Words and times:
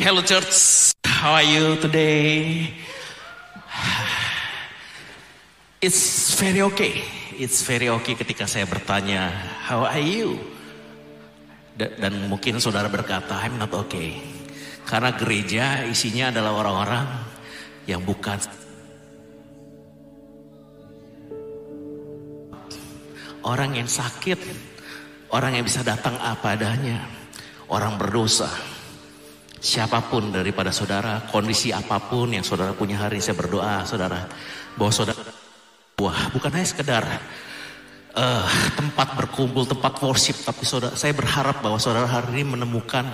Hello 0.00 0.24
church, 0.24 0.96
how 1.04 1.36
are 1.36 1.44
you 1.44 1.76
today? 1.76 2.72
It's 5.76 6.32
very 6.40 6.64
okay. 6.72 7.04
It's 7.36 7.60
very 7.60 7.92
okay 7.92 8.16
ketika 8.16 8.48
saya 8.48 8.64
bertanya, 8.64 9.28
how 9.68 9.84
are 9.84 10.00
you? 10.00 10.40
Da- 11.76 11.92
Dan 12.00 12.32
mungkin 12.32 12.56
saudara 12.64 12.88
berkata, 12.88 13.44
I'm 13.44 13.60
not 13.60 13.76
okay. 13.76 14.16
Karena 14.88 15.12
gereja 15.12 15.84
isinya 15.84 16.32
adalah 16.32 16.56
orang-orang 16.56 17.04
yang 17.84 18.00
bukan 18.00 18.40
orang 23.44 23.76
yang 23.76 23.84
sakit, 23.84 24.40
orang 25.28 25.60
yang 25.60 25.64
bisa 25.68 25.84
datang 25.84 26.16
apa 26.16 26.56
adanya, 26.56 27.04
orang 27.68 28.00
berdosa. 28.00 28.79
Siapa 29.60 30.00
pun 30.08 30.32
daripada 30.32 30.72
saudara, 30.72 31.28
kondisi 31.28 31.68
apa 31.68 32.00
pun 32.00 32.32
yang 32.32 32.40
saudara 32.40 32.72
punya 32.72 32.96
hari 32.96 33.20
ini, 33.20 33.24
saya 33.28 33.36
berdoa 33.36 33.84
saudara, 33.84 34.24
bahwa 34.72 34.88
saudara, 34.88 35.20
wah 36.00 36.32
bukan 36.32 36.48
hanya 36.48 36.64
sekedar 36.64 37.04
eh, 38.16 38.48
tempat 38.72 39.20
berkumpul, 39.20 39.68
tempat 39.68 40.00
worship, 40.00 40.40
tapi 40.48 40.64
saudara, 40.64 40.96
saya 40.96 41.12
berharap 41.12 41.60
bahwa 41.60 41.76
saudara 41.76 42.08
hari 42.08 42.40
ini 42.40 42.56
menemukan 42.56 43.04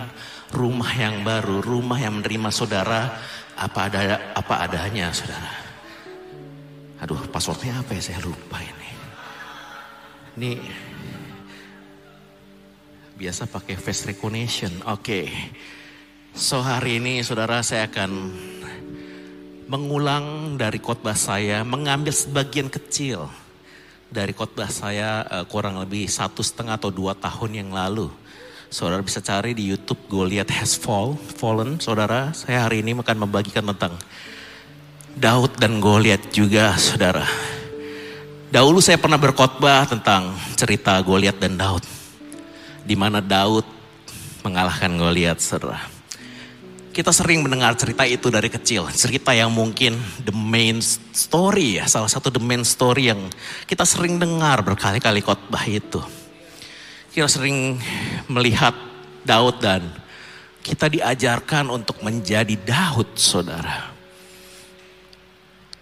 rumah 0.55 0.86
yang 0.94 1.27
baru, 1.27 1.58
rumah 1.58 1.98
yang 1.98 2.22
menerima 2.22 2.55
saudara 2.55 3.19
apa 3.58 3.91
ada 3.91 4.00
apa 4.38 4.55
adanya, 4.70 5.10
saudara. 5.10 5.50
Aduh, 7.03 7.27
passwordnya 7.28 7.83
apa 7.83 7.92
ya? 7.98 8.00
Saya 8.06 8.22
lupa 8.22 8.62
ini. 8.62 8.91
Ini 10.36 10.50
biasa 13.19 13.48
pakai 13.48 13.75
face 13.77 14.14
recognition. 14.14 14.72
Oke. 14.88 15.28
So 16.37 16.61
hari 16.61 17.01
ini 17.01 17.25
saudara 17.25 17.65
saya 17.65 17.89
akan 17.89 18.12
mengulang 19.73 20.61
dari 20.61 20.77
khotbah 20.77 21.17
saya, 21.17 21.65
mengambil 21.65 22.12
sebagian 22.12 22.69
kecil 22.69 23.33
dari 24.12 24.37
khotbah 24.37 24.69
saya 24.69 25.25
eh, 25.25 25.48
kurang 25.48 25.81
lebih 25.81 26.05
satu 26.05 26.45
setengah 26.45 26.77
atau 26.77 26.93
dua 26.93 27.17
tahun 27.17 27.65
yang 27.65 27.70
lalu. 27.73 28.12
Saudara 28.69 29.01
bisa 29.01 29.25
cari 29.25 29.56
di 29.56 29.65
YouTube 29.65 30.05
Goliath 30.12 30.53
has 30.53 30.77
fall, 30.77 31.17
fallen. 31.17 31.81
Saudara, 31.81 32.37
saya 32.37 32.69
hari 32.69 32.84
ini 32.84 32.93
akan 32.93 33.17
membagikan 33.17 33.65
tentang 33.73 33.97
Daud 35.17 35.56
dan 35.56 35.81
Goliath 35.81 36.37
juga, 36.37 36.77
saudara. 36.77 37.25
Dahulu 38.53 38.84
saya 38.84 39.00
pernah 39.00 39.17
berkhotbah 39.17 39.89
tentang 39.89 40.37
cerita 40.53 41.00
Goliath 41.00 41.41
dan 41.41 41.56
Daud. 41.56 41.81
Di 42.84 42.93
mana 42.93 43.25
Daud 43.25 43.65
mengalahkan 44.45 44.93
Goliath, 45.00 45.41
saudara. 45.41 45.95
Kita 46.97 47.12
sering 47.12 47.44
mendengar 47.44 47.77
cerita 47.77 48.08
itu 48.08 48.33
dari 48.33 48.48
kecil. 48.48 48.89
Cerita 48.89 49.36
yang 49.36 49.52
mungkin 49.52 50.00
the 50.25 50.32
main 50.32 50.81
story 51.12 51.76
ya. 51.76 51.84
Salah 51.84 52.09
satu 52.09 52.32
the 52.32 52.41
main 52.41 52.65
story 52.65 53.12
yang 53.12 53.21
kita 53.69 53.84
sering 53.84 54.16
dengar 54.16 54.65
berkali-kali 54.65 55.21
khotbah 55.21 55.60
itu. 55.69 56.00
Kita 57.12 57.28
sering 57.28 57.76
melihat 58.32 58.72
Daud 59.28 59.60
dan 59.60 59.84
kita 60.65 60.88
diajarkan 60.88 61.69
untuk 61.69 62.00
menjadi 62.00 62.56
Daud 62.65 63.12
saudara. 63.21 63.92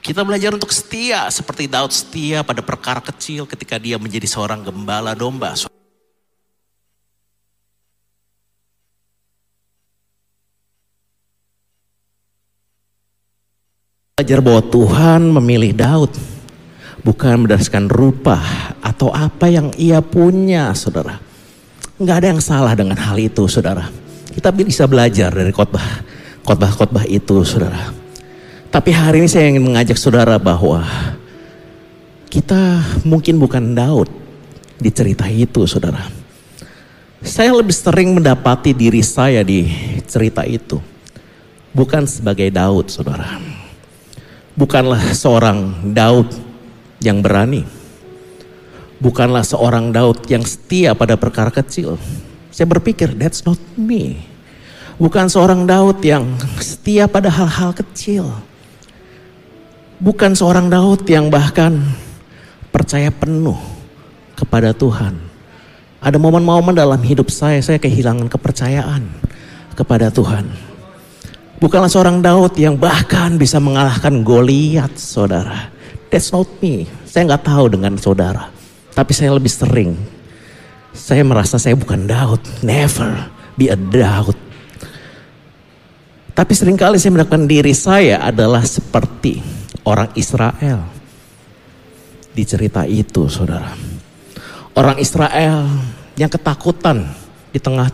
Kita 0.02 0.26
belajar 0.26 0.50
untuk 0.50 0.74
setia 0.74 1.30
seperti 1.30 1.70
Daud 1.70 1.94
setia 1.94 2.42
pada 2.42 2.58
perkara 2.58 2.98
kecil 2.98 3.46
ketika 3.46 3.78
dia 3.78 4.02
menjadi 4.02 4.26
seorang 4.26 4.66
gembala 4.66 5.14
domba. 5.14 5.54
Belajar 14.14 14.46
bahwa 14.46 14.62
Tuhan 14.70 15.26
memilih 15.26 15.74
Daud 15.74 16.14
bukan 17.02 17.34
berdasarkan 17.34 17.90
rupa 17.90 18.38
atau 18.78 19.10
apa 19.10 19.50
yang 19.50 19.74
ia 19.74 19.98
punya, 19.98 20.70
saudara. 20.70 21.18
Nggak 21.98 22.16
ada 22.22 22.28
yang 22.30 22.38
salah 22.38 22.78
dengan 22.78 22.94
hal 22.94 23.18
itu, 23.18 23.42
saudara. 23.50 23.90
Kita 24.30 24.54
bisa 24.54 24.86
belajar 24.86 25.34
dari 25.34 25.50
khotbah, 25.50 26.06
khotbah-khotbah 26.46 27.10
itu, 27.10 27.42
saudara. 27.42 27.90
Tapi 28.70 28.94
hari 28.94 29.26
ini 29.26 29.26
saya 29.26 29.50
ingin 29.50 29.66
mengajak 29.66 29.98
saudara 29.98 30.38
bahwa 30.38 30.86
kita 32.30 32.86
mungkin 33.02 33.34
bukan 33.42 33.74
Daud 33.74 34.14
di 34.78 34.94
cerita 34.94 35.26
itu, 35.26 35.66
saudara. 35.66 36.06
Saya 37.18 37.50
lebih 37.50 37.74
sering 37.74 38.14
mendapati 38.14 38.78
diri 38.78 39.02
saya 39.02 39.42
di 39.42 39.66
cerita 40.06 40.46
itu. 40.46 40.78
Bukan 41.74 42.06
sebagai 42.06 42.46
Daud, 42.54 42.94
saudara 42.94 43.53
bukanlah 44.54 45.14
seorang 45.14 45.90
Daud 45.94 46.30
yang 47.02 47.20
berani. 47.20 47.66
Bukanlah 49.02 49.44
seorang 49.44 49.92
Daud 49.92 50.24
yang 50.30 50.42
setia 50.46 50.96
pada 50.96 51.18
perkara 51.18 51.52
kecil. 51.52 52.00
Saya 52.54 52.70
berpikir, 52.70 53.12
that's 53.18 53.42
not 53.44 53.58
me. 53.74 54.22
Bukan 54.96 55.26
seorang 55.26 55.66
Daud 55.66 55.98
yang 56.06 56.38
setia 56.62 57.10
pada 57.10 57.28
hal-hal 57.28 57.74
kecil. 57.74 58.30
Bukan 59.98 60.38
seorang 60.38 60.70
Daud 60.70 61.02
yang 61.10 61.28
bahkan 61.28 61.82
percaya 62.70 63.10
penuh 63.10 63.58
kepada 64.38 64.70
Tuhan. 64.70 65.18
Ada 65.98 66.20
momen-momen 66.20 66.76
dalam 66.76 67.00
hidup 67.02 67.32
saya, 67.32 67.58
saya 67.58 67.82
kehilangan 67.82 68.30
kepercayaan 68.30 69.02
kepada 69.74 70.12
Tuhan. 70.14 70.73
Bukanlah 71.62 71.90
seorang 71.90 72.18
Daud 72.18 72.58
yang 72.58 72.74
bahkan 72.74 73.38
bisa 73.38 73.62
mengalahkan 73.62 74.26
Goliat, 74.26 74.94
saudara. 74.98 75.70
That's 76.10 76.30
not 76.34 76.50
me. 76.58 76.86
Saya 77.06 77.30
nggak 77.30 77.46
tahu 77.46 77.64
dengan 77.78 77.94
saudara. 77.98 78.50
Tapi 78.94 79.12
saya 79.14 79.34
lebih 79.34 79.50
sering. 79.50 79.94
Saya 80.94 81.22
merasa 81.26 81.58
saya 81.58 81.74
bukan 81.74 82.06
Daud. 82.06 82.42
Never 82.62 83.30
be 83.58 83.70
a 83.70 83.78
Daud. 83.78 84.38
Tapi 86.34 86.52
sering 86.54 86.74
kali 86.74 86.98
saya 86.98 87.14
mendapatkan 87.14 87.46
diri 87.46 87.70
saya 87.70 88.18
adalah 88.18 88.66
seperti 88.66 89.38
orang 89.86 90.10
Israel. 90.18 90.82
Di 92.34 92.42
cerita 92.42 92.82
itu, 92.82 93.30
saudara. 93.30 93.70
Orang 94.74 94.98
Israel 94.98 95.70
yang 96.18 96.26
ketakutan 96.26 97.06
di 97.54 97.62
tengah 97.62 97.86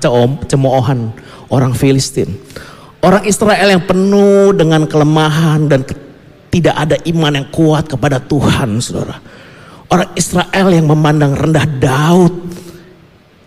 cemoohan 0.48 1.12
orang 1.53 1.77
Filistin. 1.77 2.32
Orang 3.00 3.25
Israel 3.25 3.69
yang 3.72 3.84
penuh 3.88 4.53
dengan 4.53 4.84
kelemahan 4.84 5.65
dan 5.65 5.81
tidak 6.53 6.77
ada 6.77 6.97
iman 7.09 7.33
yang 7.33 7.49
kuat 7.49 7.88
kepada 7.88 8.21
Tuhan, 8.21 8.77
saudara. 8.84 9.16
Orang 9.88 10.12
Israel 10.15 10.69
yang 10.69 10.87
memandang 10.87 11.33
rendah 11.33 11.66
Daud 11.66 12.34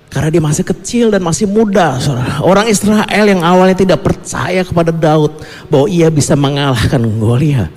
karena 0.10 0.30
dia 0.34 0.42
masih 0.42 0.66
kecil 0.66 1.14
dan 1.14 1.22
masih 1.22 1.46
muda, 1.46 2.02
saudara. 2.02 2.42
Orang 2.42 2.66
Israel 2.66 3.26
yang 3.30 3.46
awalnya 3.46 3.78
tidak 3.78 4.02
percaya 4.02 4.66
kepada 4.66 4.90
Daud 4.90 5.38
bahwa 5.70 5.86
ia 5.86 6.10
bisa 6.10 6.34
mengalahkan 6.34 7.02
Goliat. 7.02 7.70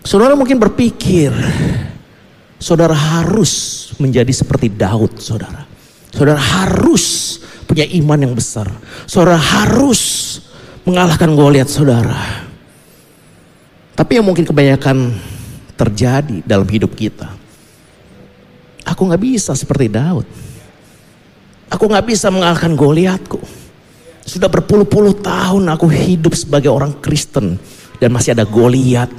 Saudara 0.00 0.32
mungkin 0.32 0.56
berpikir, 0.56 1.28
saudara 2.56 2.96
harus 2.96 3.92
menjadi 4.00 4.32
seperti 4.32 4.72
Daud, 4.72 5.20
saudara. 5.20 5.68
Saudara 6.08 6.40
harus 6.40 7.29
punya 7.70 7.86
iman 8.02 8.18
yang 8.18 8.34
besar. 8.34 8.66
Saudara 9.06 9.38
harus 9.38 10.42
mengalahkan 10.82 11.30
Goliat 11.38 11.70
saudara. 11.70 12.50
Tapi 13.94 14.18
yang 14.18 14.26
mungkin 14.26 14.42
kebanyakan 14.42 15.14
terjadi 15.78 16.42
dalam 16.42 16.66
hidup 16.66 16.98
kita. 16.98 17.30
Aku 18.82 19.06
nggak 19.06 19.22
bisa 19.22 19.54
seperti 19.54 19.86
Daud. 19.86 20.26
Aku 21.70 21.86
nggak 21.86 22.10
bisa 22.10 22.26
mengalahkan 22.34 22.74
Goliatku. 22.74 23.38
Sudah 24.26 24.50
berpuluh-puluh 24.50 25.22
tahun 25.22 25.70
aku 25.70 25.86
hidup 25.86 26.34
sebagai 26.34 26.74
orang 26.74 26.98
Kristen 26.98 27.54
dan 28.02 28.10
masih 28.10 28.34
ada 28.34 28.42
Goliat 28.42 29.14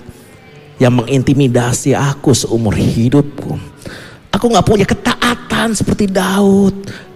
yang 0.75 0.91
mengintimidasi 0.91 1.95
aku 1.95 2.35
seumur 2.35 2.75
hidupku. 2.75 3.55
Aku 4.33 4.45
nggak 4.51 4.67
punya 4.67 4.83
ketaatan 4.83 5.71
seperti 5.71 6.11
Daud. 6.11 7.10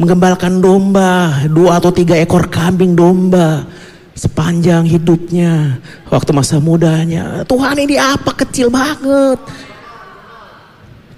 Menggembalakan 0.00 0.64
domba, 0.64 1.44
dua 1.44 1.76
atau 1.76 1.92
tiga 1.92 2.16
ekor 2.16 2.48
kambing 2.48 2.96
domba. 2.96 3.68
Sepanjang 4.16 4.88
hidupnya, 4.88 5.76
waktu 6.08 6.32
masa 6.32 6.56
mudanya. 6.56 7.44
Tuhan 7.44 7.76
ini 7.84 8.00
apa 8.00 8.32
kecil 8.32 8.72
banget. 8.72 9.36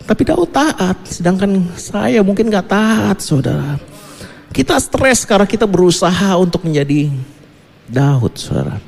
Tapi 0.02 0.22
Daud 0.26 0.50
taat, 0.50 0.98
sedangkan 1.06 1.62
saya 1.78 2.26
mungkin 2.26 2.50
gak 2.50 2.74
taat 2.74 3.22
saudara. 3.22 3.78
Kita 4.50 4.76
stres 4.82 5.22
karena 5.22 5.46
kita 5.46 5.64
berusaha 5.64 6.34
untuk 6.36 6.66
menjadi 6.66 7.06
Daud 7.86 8.34
saudara. 8.34 8.82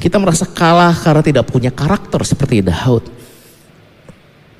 Kita 0.00 0.16
merasa 0.16 0.48
kalah 0.48 0.96
karena 0.96 1.22
tidak 1.22 1.44
punya 1.52 1.68
karakter 1.68 2.24
seperti 2.24 2.64
Daud. 2.64 3.04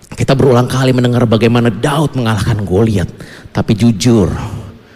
Kita 0.09 0.33
berulang 0.33 0.65
kali 0.65 0.97
mendengar 0.97 1.29
bagaimana 1.29 1.69
Daud 1.69 2.17
mengalahkan 2.17 2.65
Goliat, 2.65 3.09
tapi 3.53 3.77
jujur 3.77 4.33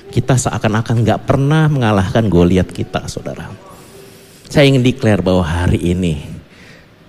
kita 0.09 0.37
seakan-akan 0.41 1.05
nggak 1.05 1.21
pernah 1.29 1.69
mengalahkan 1.69 2.29
Goliat 2.33 2.69
kita, 2.73 3.05
saudara. 3.09 3.49
Saya 4.49 4.69
ingin 4.69 4.85
declare 4.85 5.21
bahwa 5.21 5.45
hari 5.45 5.81
ini 5.93 6.21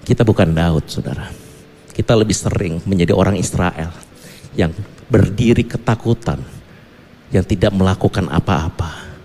kita 0.03 0.27
bukan 0.27 0.51
Daud, 0.51 0.87
saudara. 0.91 1.31
Kita 1.93 2.15
lebih 2.17 2.35
sering 2.35 2.83
menjadi 2.83 3.15
orang 3.15 3.39
Israel 3.39 3.91
yang 4.55 4.75
berdiri 5.07 5.63
ketakutan, 5.63 6.43
yang 7.31 7.45
tidak 7.47 7.71
melakukan 7.71 8.27
apa-apa. 8.27 9.15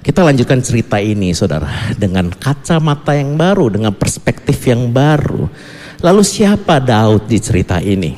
Kita 0.00 0.24
lanjutkan 0.24 0.64
cerita 0.64 0.96
ini, 0.96 1.36
saudara, 1.36 1.92
dengan 1.92 2.32
kacamata 2.32 3.12
yang 3.12 3.36
baru, 3.36 3.68
dengan 3.68 3.92
perspektif 3.92 4.64
yang 4.64 4.88
baru 4.88 5.44
Lalu 6.00 6.24
siapa 6.24 6.80
Daud 6.80 7.28
di 7.28 7.36
cerita 7.36 7.76
ini? 7.76 8.16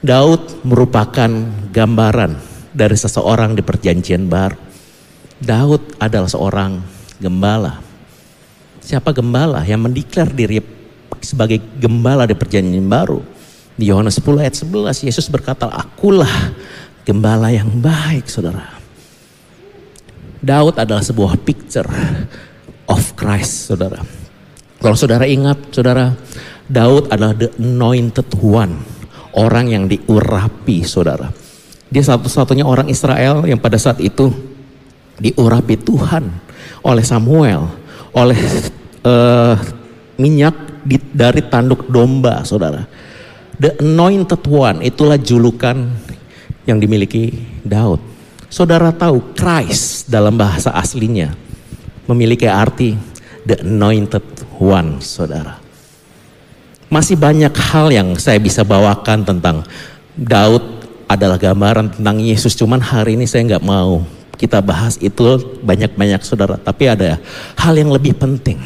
Daud 0.00 0.64
merupakan 0.64 1.28
gambaran 1.68 2.32
dari 2.72 2.96
seseorang 2.96 3.52
di 3.52 3.60
perjanjian 3.60 4.24
baru. 4.24 4.56
Daud 5.36 6.00
adalah 6.00 6.32
seorang 6.32 6.80
gembala. 7.20 7.76
Siapa 8.80 9.12
gembala 9.12 9.60
yang 9.68 9.84
mendeklar 9.84 10.32
diri 10.32 10.64
sebagai 11.20 11.60
gembala 11.76 12.24
di 12.24 12.32
perjanjian 12.32 12.88
baru? 12.88 13.20
Di 13.76 13.92
Yohanes 13.92 14.16
10 14.24 14.40
ayat 14.40 14.56
11 14.56 15.04
Yesus 15.04 15.28
berkata, 15.28 15.68
"Akulah 15.68 16.56
gembala 17.04 17.52
yang 17.52 17.68
baik, 17.84 18.32
Saudara." 18.32 18.80
Daud 20.40 20.80
adalah 20.80 21.04
sebuah 21.04 21.36
picture 21.36 21.88
of 22.88 23.12
Christ, 23.12 23.68
Saudara. 23.68 24.00
Kalau 24.80 24.96
Saudara 24.96 25.28
ingat, 25.28 25.72
Saudara, 25.72 26.12
Daud 26.68 27.12
adalah 27.12 27.36
the 27.36 27.52
anointed 27.60 28.28
one. 28.40 28.80
Orang 29.34 29.66
yang 29.66 29.90
diurapi 29.90 30.86
saudara. 30.86 31.26
Dia 31.90 32.02
satu-satunya 32.06 32.62
orang 32.62 32.86
Israel 32.86 33.42
yang 33.42 33.58
pada 33.58 33.74
saat 33.74 33.98
itu 33.98 34.30
diurapi 35.18 35.74
Tuhan 35.82 36.30
oleh 36.86 37.04
Samuel. 37.04 37.66
Oleh 38.14 38.38
uh, 39.02 39.58
minyak 40.14 40.54
di, 40.86 41.02
dari 41.10 41.42
tanduk 41.50 41.90
domba 41.90 42.46
saudara. 42.46 42.86
The 43.58 43.78
anointed 43.82 44.42
one 44.46 44.86
itulah 44.86 45.18
julukan 45.18 45.90
yang 46.66 46.78
dimiliki 46.78 47.34
Daud. 47.66 47.98
Saudara 48.46 48.94
tahu 48.94 49.34
Christ 49.34 50.06
dalam 50.06 50.38
bahasa 50.38 50.70
aslinya 50.70 51.34
memiliki 52.06 52.46
arti 52.46 52.94
the 53.42 53.66
anointed 53.66 54.22
one 54.62 55.02
saudara. 55.02 55.63
Masih 56.92 57.16
banyak 57.18 57.52
hal 57.52 57.90
yang 57.90 58.14
saya 58.20 58.38
bisa 58.38 58.62
bawakan 58.62 59.24
tentang 59.24 59.64
Daud 60.14 60.62
adalah 61.08 61.36
gambaran 61.36 62.00
tentang 62.00 62.16
Yesus. 62.20 62.54
Cuman 62.54 62.80
hari 62.80 63.18
ini 63.18 63.28
saya 63.28 63.44
nggak 63.56 63.64
mau 63.64 64.04
kita 64.34 64.60
bahas 64.60 64.98
itu 65.00 65.58
banyak-banyak 65.62 66.20
saudara. 66.22 66.58
Tapi 66.58 66.84
ada 66.90 67.18
hal 67.58 67.74
yang 67.74 67.90
lebih 67.90 68.14
penting 68.18 68.60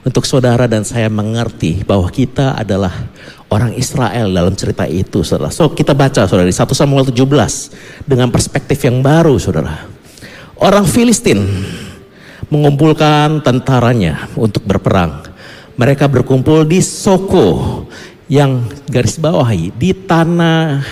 untuk 0.00 0.24
saudara 0.24 0.64
dan 0.64 0.80
saya 0.82 1.12
mengerti 1.12 1.84
bahwa 1.84 2.08
kita 2.08 2.56
adalah 2.56 2.92
orang 3.52 3.76
Israel 3.76 4.32
dalam 4.32 4.56
cerita 4.56 4.88
itu 4.88 5.20
saudara. 5.20 5.52
So 5.52 5.72
kita 5.72 5.92
baca 5.92 6.24
saudara 6.24 6.48
di 6.48 6.56
1 6.56 6.66
Samuel 6.72 7.04
17 7.08 8.08
dengan 8.08 8.32
perspektif 8.32 8.80
yang 8.80 9.04
baru 9.04 9.36
saudara. 9.36 9.86
Orang 10.60 10.84
Filistin 10.84 11.40
mengumpulkan 12.50 13.40
tentaranya 13.40 14.28
untuk 14.36 14.66
berperang. 14.66 15.29
Mereka 15.80 16.12
berkumpul 16.12 16.68
di 16.68 16.84
Soko 16.84 17.88
yang 18.28 18.68
garis 18.84 19.16
bawahi 19.16 19.72
di 19.72 19.96
tanah 19.96 20.84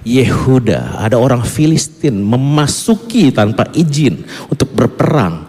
Yehuda. 0.00 1.04
Ada 1.04 1.20
orang 1.20 1.44
Filistin 1.44 2.24
memasuki 2.24 3.28
tanpa 3.28 3.68
izin 3.76 4.24
untuk 4.48 4.72
berperang 4.72 5.44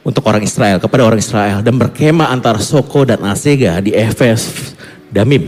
untuk 0.00 0.24
orang 0.24 0.40
Israel 0.40 0.80
kepada 0.80 1.04
orang 1.04 1.20
Israel 1.20 1.60
dan 1.60 1.76
berkemah 1.76 2.32
antara 2.32 2.56
Soko 2.56 3.04
dan 3.04 3.20
Asega 3.28 3.84
di 3.84 3.92
Efes 3.92 4.72
Damim. 5.12 5.44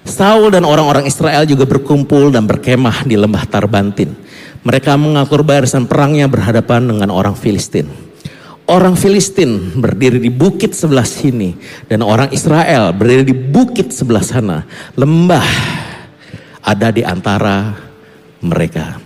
Saul 0.00 0.48
dan 0.48 0.64
orang-orang 0.64 1.04
Israel 1.04 1.44
juga 1.44 1.68
berkumpul 1.68 2.32
dan 2.32 2.48
berkemah 2.48 3.04
di 3.04 3.20
lembah 3.20 3.44
Tarbantin. 3.44 4.16
Mereka 4.64 4.96
mengatur 4.96 5.44
barisan 5.44 5.84
perangnya 5.84 6.24
berhadapan 6.24 6.88
dengan 6.88 7.12
orang 7.12 7.36
Filistin. 7.36 8.05
Orang 8.66 8.98
Filistin 8.98 9.78
berdiri 9.78 10.18
di 10.18 10.26
bukit 10.26 10.74
sebelah 10.74 11.06
sini 11.06 11.54
dan 11.86 12.02
orang 12.02 12.34
Israel 12.34 12.90
berdiri 12.90 13.30
di 13.30 13.36
bukit 13.36 13.94
sebelah 13.94 14.26
sana. 14.26 14.66
Lembah 14.98 15.46
ada 16.66 16.90
di 16.90 17.06
antara 17.06 17.78
mereka. 18.42 18.98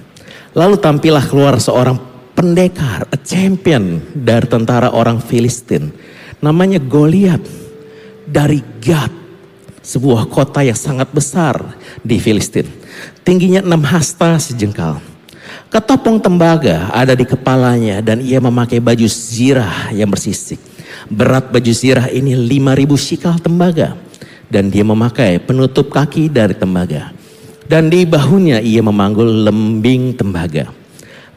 Lalu 0.57 0.81
tampillah 0.81 1.21
keluar 1.29 1.61
seorang 1.61 2.01
pendekar, 2.33 3.05
a 3.13 3.19
champion 3.21 4.01
dari 4.17 4.49
tentara 4.49 4.97
orang 4.97 5.21
Filistin. 5.21 5.93
Namanya 6.41 6.81
Goliat 6.81 7.45
dari 8.25 8.65
Gad, 8.81 9.13
sebuah 9.85 10.25
kota 10.33 10.65
yang 10.65 10.81
sangat 10.81 11.13
besar 11.13 11.77
di 12.01 12.17
Filistin. 12.17 12.65
Tingginya 13.21 13.61
enam 13.61 13.85
hasta 13.85 14.41
sejengkal. 14.41 15.10
Ketopong 15.71 16.19
tembaga 16.19 16.91
ada 16.91 17.15
di 17.15 17.23
kepalanya 17.23 18.03
dan 18.03 18.19
ia 18.19 18.43
memakai 18.43 18.83
baju 18.83 19.07
zirah 19.07 19.95
yang 19.95 20.11
bersisik. 20.11 20.59
Berat 21.07 21.47
baju 21.47 21.71
zirah 21.71 22.11
ini 22.11 22.35
5000 22.35 22.91
shikal 22.99 23.39
tembaga 23.39 23.95
dan 24.51 24.67
dia 24.67 24.83
memakai 24.83 25.39
penutup 25.39 25.95
kaki 25.95 26.27
dari 26.27 26.59
tembaga. 26.59 27.15
Dan 27.71 27.87
di 27.87 28.03
bahunya 28.03 28.59
ia 28.59 28.83
memanggul 28.83 29.47
lembing 29.47 30.19
tembaga. 30.19 30.75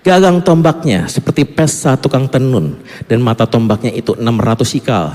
Gagang 0.01 0.41
tombaknya 0.41 1.05
seperti 1.05 1.45
pesa 1.45 1.93
tukang 1.93 2.25
tenun 2.25 2.81
dan 3.05 3.21
mata 3.21 3.45
tombaknya 3.45 3.93
itu 3.93 4.17
600 4.17 4.65
shikal. 4.65 5.13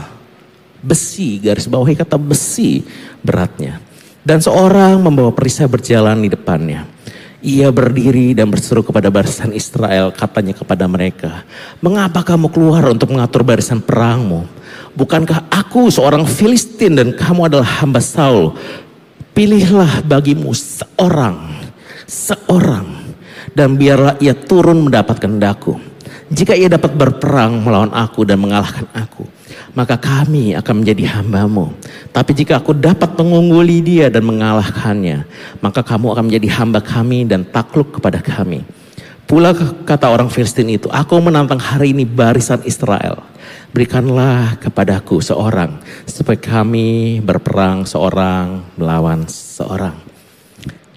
Besi, 0.79 1.43
garis 1.43 1.67
bawahi 1.67 1.99
kata 1.99 2.23
besi 2.23 2.87
beratnya. 3.19 3.83
Dan 4.23 4.39
seorang 4.39 5.03
membawa 5.03 5.35
perisai 5.35 5.67
berjalan 5.67 6.23
di 6.23 6.31
depannya. 6.31 6.98
Ia 7.39 7.71
berdiri 7.71 8.35
dan 8.35 8.51
berseru 8.51 8.83
kepada 8.83 9.15
barisan 9.15 9.55
Israel, 9.55 10.11
katanya 10.11 10.59
kepada 10.59 10.91
mereka, 10.91 11.47
"Mengapa 11.79 12.27
kamu 12.27 12.51
keluar 12.51 12.91
untuk 12.91 13.15
mengatur 13.15 13.47
barisan 13.47 13.79
perangmu? 13.79 14.43
Bukankah 14.99 15.47
aku 15.47 15.87
seorang 15.87 16.27
Filistin 16.27 16.99
dan 16.99 17.15
kamu 17.15 17.47
adalah 17.47 17.79
hamba 17.79 18.03
Saul? 18.03 18.59
Pilihlah 19.39 20.03
bagimu 20.03 20.51
seorang, 20.51 21.63
seorang, 22.11 23.15
dan 23.55 23.79
biarlah 23.79 24.19
ia 24.19 24.35
turun 24.35 24.91
mendapatkan 24.91 25.31
daku. 25.39 25.79
Jika 26.35 26.59
ia 26.59 26.67
dapat 26.67 26.91
berperang 26.99 27.63
melawan 27.63 27.95
aku 27.95 28.27
dan 28.27 28.43
mengalahkan 28.43 28.91
aku, 28.91 29.23
maka 29.79 29.95
kami 29.95 30.59
akan 30.59 30.83
menjadi 30.83 31.07
hambamu. 31.07 31.71
Tapi 32.11 32.35
jika 32.35 32.59
aku 32.59 32.75
dapat 32.75 33.15
mengungguli 33.15 33.79
dia 33.79 34.11
dan 34.11 34.27
mengalahkannya, 34.27 35.23
maka 35.63 35.87
kamu 35.87 36.19
akan 36.19 36.25
menjadi 36.27 36.49
hamba 36.59 36.83
kami 36.83 37.23
dan 37.31 37.47
takluk 37.47 37.95
kepada 37.95 38.19
kami. 38.19 38.67
Pula 39.31 39.55
kata 39.87 40.11
orang 40.11 40.27
Filistin 40.35 40.67
itu, 40.67 40.91
aku 40.91 41.15
menantang 41.23 41.63
hari 41.63 41.95
ini 41.95 42.03
barisan 42.03 42.59
Israel. 42.67 43.23
Berikanlah 43.71 44.59
kepadaku 44.59 45.23
seorang, 45.23 45.79
supaya 46.11 46.41
kami 46.43 47.23
berperang 47.23 47.87
seorang 47.87 48.67
melawan 48.75 49.31
seorang. 49.31 50.08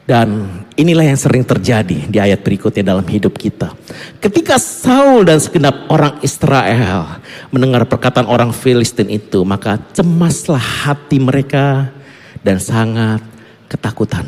Dan 0.01 0.49
inilah 0.73 1.05
yang 1.05 1.19
sering 1.19 1.45
terjadi 1.45 2.09
di 2.09 2.17
ayat 2.17 2.41
berikutnya 2.41 2.81
dalam 2.81 3.05
hidup 3.05 3.37
kita. 3.37 3.69
Ketika 4.17 4.57
Saul 4.57 5.29
dan 5.29 5.37
segenap 5.37 5.87
orang 5.93 6.17
Israel 6.25 7.21
mendengar 7.53 7.85
perkataan 7.85 8.25
orang 8.25 8.49
Filistin 8.49 9.13
itu, 9.13 9.45
maka 9.45 9.77
cemaslah 9.93 10.59
hati 10.59 11.21
mereka 11.21 11.93
dan 12.41 12.57
sangat 12.57 13.21
ketakutan. 13.69 14.25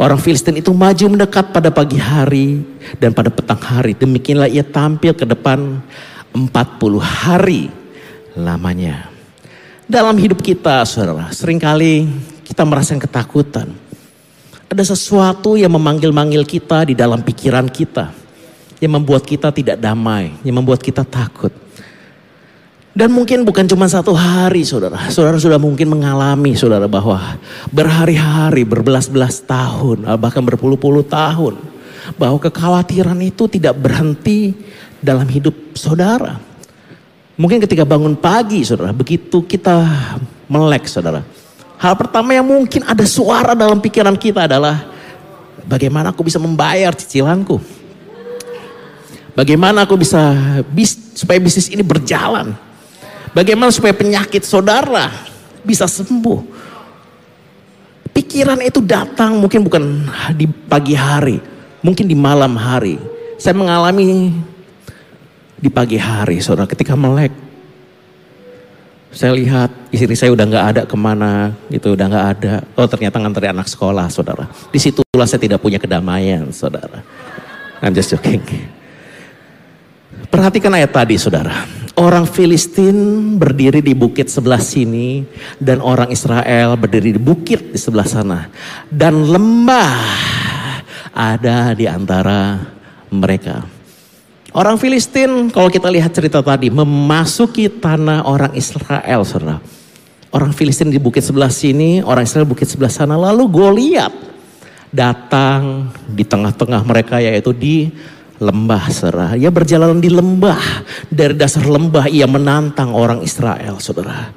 Orang 0.00 0.16
Filistin 0.18 0.56
itu 0.56 0.72
maju 0.72 1.04
mendekat 1.10 1.52
pada 1.52 1.68
pagi 1.68 2.00
hari 2.00 2.64
dan 2.96 3.12
pada 3.12 3.28
petang 3.28 3.60
hari. 3.60 3.92
Demikianlah 3.92 4.48
ia 4.48 4.64
tampil 4.64 5.12
ke 5.12 5.28
depan 5.28 5.84
40 6.32 6.48
hari 7.02 7.68
lamanya. 8.38 9.10
Dalam 9.84 10.16
hidup 10.16 10.40
kita, 10.40 10.86
saudara, 10.86 11.28
sering 11.34 11.58
kali 11.58 12.08
kita 12.46 12.62
merasakan 12.62 13.02
ketakutan 13.02 13.68
Ada 14.68 14.92
sesuatu 14.92 15.56
yang 15.56 15.72
memanggil-manggil 15.72 16.44
kita 16.44 16.92
di 16.92 16.94
dalam 16.94 17.24
pikiran 17.24 17.72
kita. 17.72 18.12
Yang 18.78 18.92
membuat 18.92 19.24
kita 19.24 19.48
tidak 19.48 19.80
damai. 19.80 20.36
Yang 20.44 20.56
membuat 20.60 20.80
kita 20.84 21.08
takut. 21.08 21.50
Dan 22.92 23.14
mungkin 23.14 23.46
bukan 23.46 23.64
cuma 23.64 23.86
satu 23.86 24.12
hari 24.12 24.66
saudara. 24.66 25.08
Saudara 25.08 25.38
sudah 25.38 25.56
mungkin 25.56 25.86
mengalami 25.86 26.58
saudara 26.58 26.90
bahwa 26.90 27.38
berhari-hari, 27.70 28.66
berbelas-belas 28.66 29.40
tahun, 29.46 30.02
bahkan 30.18 30.42
berpuluh-puluh 30.42 31.06
tahun. 31.06 31.56
Bahwa 32.18 32.36
kekhawatiran 32.42 33.16
itu 33.22 33.46
tidak 33.46 33.78
berhenti 33.78 34.52
dalam 34.98 35.30
hidup 35.30 35.78
saudara. 35.78 36.42
Mungkin 37.38 37.62
ketika 37.62 37.86
bangun 37.86 38.18
pagi 38.18 38.66
saudara, 38.66 38.90
begitu 38.90 39.46
kita 39.46 39.86
melek 40.50 40.90
saudara. 40.90 41.22
Hal 41.78 41.94
pertama 41.94 42.34
yang 42.34 42.42
mungkin 42.42 42.82
ada 42.82 43.06
suara 43.06 43.54
dalam 43.54 43.78
pikiran 43.78 44.18
kita 44.18 44.50
adalah 44.50 44.82
bagaimana 45.62 46.10
aku 46.10 46.26
bisa 46.26 46.42
membayar 46.42 46.90
cicilanku. 46.90 47.62
Bagaimana 49.38 49.86
aku 49.86 49.94
bisa 49.94 50.34
bis, 50.74 51.14
supaya 51.14 51.38
bisnis 51.38 51.70
ini 51.70 51.86
berjalan. 51.86 52.58
Bagaimana 53.30 53.70
supaya 53.70 53.94
penyakit 53.94 54.42
saudara 54.42 55.14
bisa 55.62 55.86
sembuh. 55.86 56.58
Pikiran 58.10 58.58
itu 58.66 58.82
datang 58.82 59.38
mungkin 59.38 59.62
bukan 59.62 60.10
di 60.34 60.50
pagi 60.50 60.98
hari, 60.98 61.38
mungkin 61.86 62.10
di 62.10 62.18
malam 62.18 62.58
hari. 62.58 62.98
Saya 63.38 63.54
mengalami 63.54 64.34
di 65.54 65.70
pagi 65.70 65.94
hari, 65.94 66.42
saudara, 66.42 66.66
ketika 66.66 66.98
melek. 66.98 67.47
Saya 69.08 69.32
lihat 69.32 69.72
istri 69.88 70.12
saya 70.12 70.36
udah 70.36 70.44
nggak 70.44 70.66
ada 70.74 70.82
ke 70.84 70.96
mana, 70.96 71.56
gitu, 71.72 71.96
udah 71.96 72.06
nggak 72.12 72.26
ada. 72.38 72.54
Oh 72.76 72.84
ternyata 72.84 73.16
ngantri 73.16 73.48
anak 73.48 73.64
sekolah, 73.64 74.12
saudara. 74.12 74.44
Di 74.68 74.76
situlah 74.76 75.24
saya 75.24 75.40
tidak 75.40 75.64
punya 75.64 75.80
kedamaian, 75.80 76.52
saudara. 76.52 77.00
I'm 77.80 77.96
just 77.96 78.12
joking. 78.12 78.44
Perhatikan 80.28 80.76
ayat 80.76 80.92
tadi, 80.92 81.16
saudara. 81.16 81.64
Orang 81.96 82.28
Filistin 82.28 82.94
berdiri 83.40 83.80
di 83.80 83.96
bukit 83.96 84.28
sebelah 84.28 84.60
sini 84.60 85.24
dan 85.58 85.80
orang 85.80 86.12
Israel 86.12 86.76
berdiri 86.76 87.16
di 87.16 87.18
bukit 87.18 87.74
di 87.74 87.78
sebelah 87.80 88.06
sana. 88.06 88.46
Dan 88.86 89.24
lembah 89.24 89.98
ada 91.16 91.72
di 91.72 91.88
antara 91.88 92.60
mereka. 93.10 93.77
Orang 94.56 94.80
Filistin 94.80 95.52
kalau 95.52 95.68
kita 95.68 95.92
lihat 95.92 96.16
cerita 96.16 96.40
tadi 96.40 96.72
memasuki 96.72 97.68
tanah 97.68 98.24
orang 98.24 98.56
Israel 98.56 99.20
saudara. 99.20 99.60
Orang 100.32 100.56
Filistin 100.56 100.88
di 100.88 100.96
bukit 100.96 101.20
sebelah 101.20 101.52
sini, 101.52 102.00
orang 102.00 102.24
Israel 102.24 102.48
bukit 102.48 102.68
sebelah 102.68 102.88
sana. 102.88 103.16
Lalu 103.16 103.44
Goliat 103.48 104.12
datang 104.88 105.92
di 106.08 106.24
tengah-tengah 106.24 106.80
mereka 106.84 107.20
yaitu 107.20 107.52
di 107.52 107.92
lembah 108.40 108.88
saudara. 108.88 109.36
Ia 109.36 109.52
berjalan 109.52 110.00
di 110.00 110.08
lembah. 110.08 110.88
Dari 111.12 111.36
dasar 111.36 111.68
lembah 111.68 112.08
ia 112.08 112.24
menantang 112.24 112.96
orang 112.96 113.20
Israel 113.20 113.76
saudara. 113.84 114.32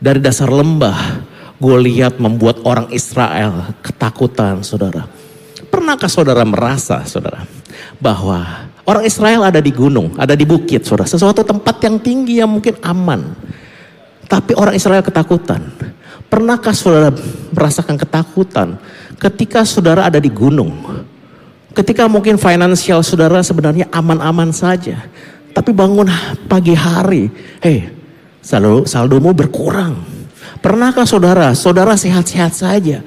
Dari 0.00 0.20
dasar 0.24 0.48
lembah 0.48 1.28
Goliat 1.60 2.22
membuat 2.22 2.64
orang 2.64 2.88
Israel 2.88 3.74
ketakutan 3.84 4.64
saudara. 4.64 5.27
Pernahkah 5.88 6.12
saudara 6.12 6.44
merasa 6.44 7.00
saudara 7.08 7.48
bahwa 7.96 8.44
orang 8.84 9.08
Israel 9.08 9.48
ada 9.48 9.56
di 9.56 9.72
gunung, 9.72 10.12
ada 10.20 10.36
di 10.36 10.44
bukit 10.44 10.84
saudara. 10.84 11.08
Sesuatu 11.08 11.40
tempat 11.40 11.80
yang 11.80 11.96
tinggi 11.96 12.44
yang 12.44 12.52
mungkin 12.52 12.76
aman. 12.84 13.32
Tapi 14.28 14.52
orang 14.52 14.76
Israel 14.76 15.00
ketakutan. 15.00 15.64
Pernahkah 16.28 16.76
saudara 16.76 17.08
merasakan 17.56 17.96
ketakutan 17.96 18.76
ketika 19.16 19.64
saudara 19.64 20.04
ada 20.04 20.20
di 20.20 20.28
gunung? 20.28 20.76
Ketika 21.72 22.04
mungkin 22.04 22.36
finansial 22.36 23.00
saudara 23.00 23.40
sebenarnya 23.40 23.88
aman-aman 23.88 24.52
saja. 24.52 25.08
Tapi 25.56 25.72
bangun 25.72 26.04
pagi 26.52 26.76
hari, 26.76 27.32
hei 27.64 27.88
saldo, 28.44 28.84
saldomu 28.84 29.32
berkurang. 29.32 29.96
Pernahkah 30.60 31.08
saudara, 31.08 31.56
saudara 31.56 31.96
sehat-sehat 31.96 32.52
saja. 32.52 33.00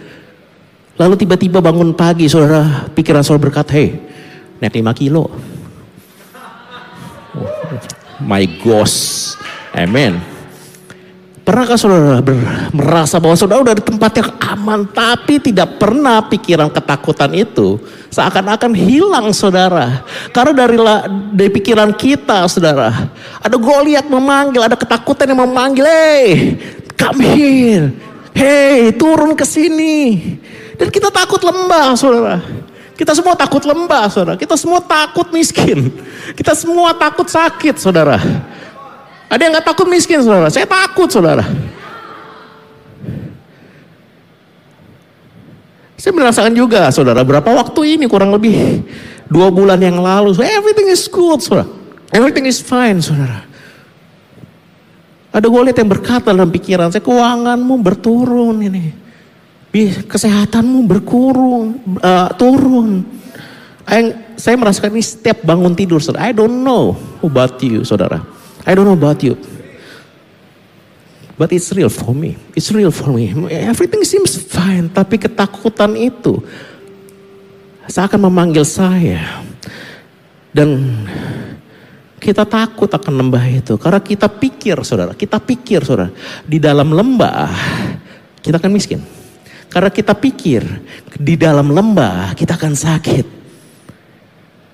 Lalu 1.01 1.17
tiba-tiba 1.17 1.58
bangun 1.65 1.98
pagi 1.98 2.29
saudara, 2.29 2.86
pikiran 2.93 3.25
saudara 3.25 3.50
berkata, 3.50 3.74
hei 3.74 3.98
naik 4.62 4.77
5 4.77 5.01
kilo. 5.01 5.34
My 8.22 8.46
gosh, 8.62 9.34
amen. 9.74 10.22
Pernahkah 11.41 11.74
saudara 11.74 12.22
merasa 12.70 13.17
bahwa 13.17 13.34
saudara 13.34 13.65
udah 13.65 13.74
di 13.74 13.81
tempat 13.81 14.13
yang 14.13 14.29
aman 14.46 14.86
tapi 14.93 15.41
tidak 15.41 15.81
pernah 15.81 16.22
pikiran 16.22 16.70
ketakutan 16.70 17.34
itu 17.34 17.81
seakan-akan 18.13 18.77
hilang 18.77 19.34
saudara. 19.34 20.05
Karena 20.29 20.53
dari, 20.53 20.77
dari 21.34 21.50
pikiran 21.50 21.98
kita 21.98 22.46
saudara 22.46 23.10
ada 23.41 23.58
Goliat 23.58 24.05
memanggil, 24.05 24.62
ada 24.62 24.77
ketakutan 24.77 25.34
yang 25.34 25.41
memanggil, 25.50 25.81
hey 25.81 26.62
come 26.93 27.25
here, 27.25 27.89
hey 28.38 28.93
turun 28.93 29.34
ke 29.34 29.41
sini. 29.41 30.22
Dan 30.81 30.89
kita 30.89 31.13
takut 31.13 31.38
lembah 31.45 31.93
saudara. 31.93 32.41
Kita 32.97 33.13
semua 33.13 33.38
takut 33.38 33.61
lembah 33.61 34.09
saudara. 34.09 34.33
Kita 34.33 34.57
semua 34.57 34.81
takut 34.81 35.29
miskin. 35.29 35.93
Kita 36.33 36.57
semua 36.57 36.97
takut 36.97 37.29
sakit 37.29 37.77
saudara. 37.77 38.17
Ada 39.29 39.41
yang 39.45 39.53
gak 39.61 39.77
takut 39.77 39.85
miskin 39.85 40.25
saudara? 40.25 40.50
Saya 40.50 40.65
takut 40.65 41.05
saudara. 41.05 41.45
Saya 46.01 46.17
merasakan 46.17 46.57
juga 46.57 46.89
saudara, 46.89 47.21
berapa 47.21 47.45
waktu 47.45 47.93
ini 47.93 48.09
kurang 48.09 48.33
lebih 48.33 48.81
dua 49.29 49.53
bulan 49.53 49.77
yang 49.77 50.01
lalu, 50.01 50.33
everything 50.41 50.89
is 50.89 51.05
good 51.05 51.45
saudara. 51.45 51.69
Everything 52.09 52.50
is 52.50 52.57
fine 52.57 52.97
saudara. 53.05 53.45
Ada 55.29 55.45
gue 55.45 55.61
lihat 55.61 55.77
yang 55.77 55.93
berkata 55.93 56.33
dalam 56.33 56.50
pikiran 56.50 56.89
saya, 56.89 57.05
keuanganmu 57.05 57.85
berturun 57.85 58.65
ini. 58.65 59.00
Kesehatanmu 60.07 60.83
berkurung, 60.83 61.79
uh, 62.03 62.27
turun. 62.35 63.07
Saya 64.35 64.59
merasakan 64.59 64.91
ini 64.99 65.03
setiap 65.03 65.47
bangun 65.47 65.71
tidur 65.71 66.03
saudara. 66.03 66.27
I 66.27 66.35
don't 66.35 66.59
know 66.59 66.99
about 67.23 67.55
you 67.63 67.87
saudara. 67.87 68.19
I 68.67 68.75
don't 68.75 68.83
know 68.83 68.99
about 68.99 69.23
you. 69.23 69.39
But 71.39 71.55
it's 71.55 71.71
real 71.71 71.89
for 71.89 72.11
me. 72.11 72.35
It's 72.51 72.69
real 72.69 72.91
for 72.91 73.15
me. 73.15 73.31
Everything 73.47 74.03
seems 74.03 74.35
fine. 74.37 74.91
Tapi 74.91 75.17
ketakutan 75.17 75.95
itu 75.95 76.43
seakan 77.87 78.27
memanggil 78.27 78.67
saya. 78.67 79.41
Dan 80.51 80.99
kita 82.19 82.43
takut 82.43 82.91
akan 82.91 83.23
lembah 83.23 83.45
itu. 83.47 83.79
Karena 83.79 84.03
kita 84.03 84.27
pikir 84.27 84.83
saudara. 84.83 85.15
Kita 85.15 85.39
pikir 85.39 85.81
saudara. 85.81 86.11
Di 86.43 86.59
dalam 86.59 86.91
lembah 86.91 87.49
kita 88.43 88.59
akan 88.59 88.71
miskin. 88.75 89.20
Karena 89.71 89.87
kita 89.87 90.11
pikir 90.11 90.67
di 91.15 91.39
dalam 91.39 91.71
lembah 91.71 92.35
kita 92.35 92.59
akan 92.59 92.75
sakit. 92.75 93.25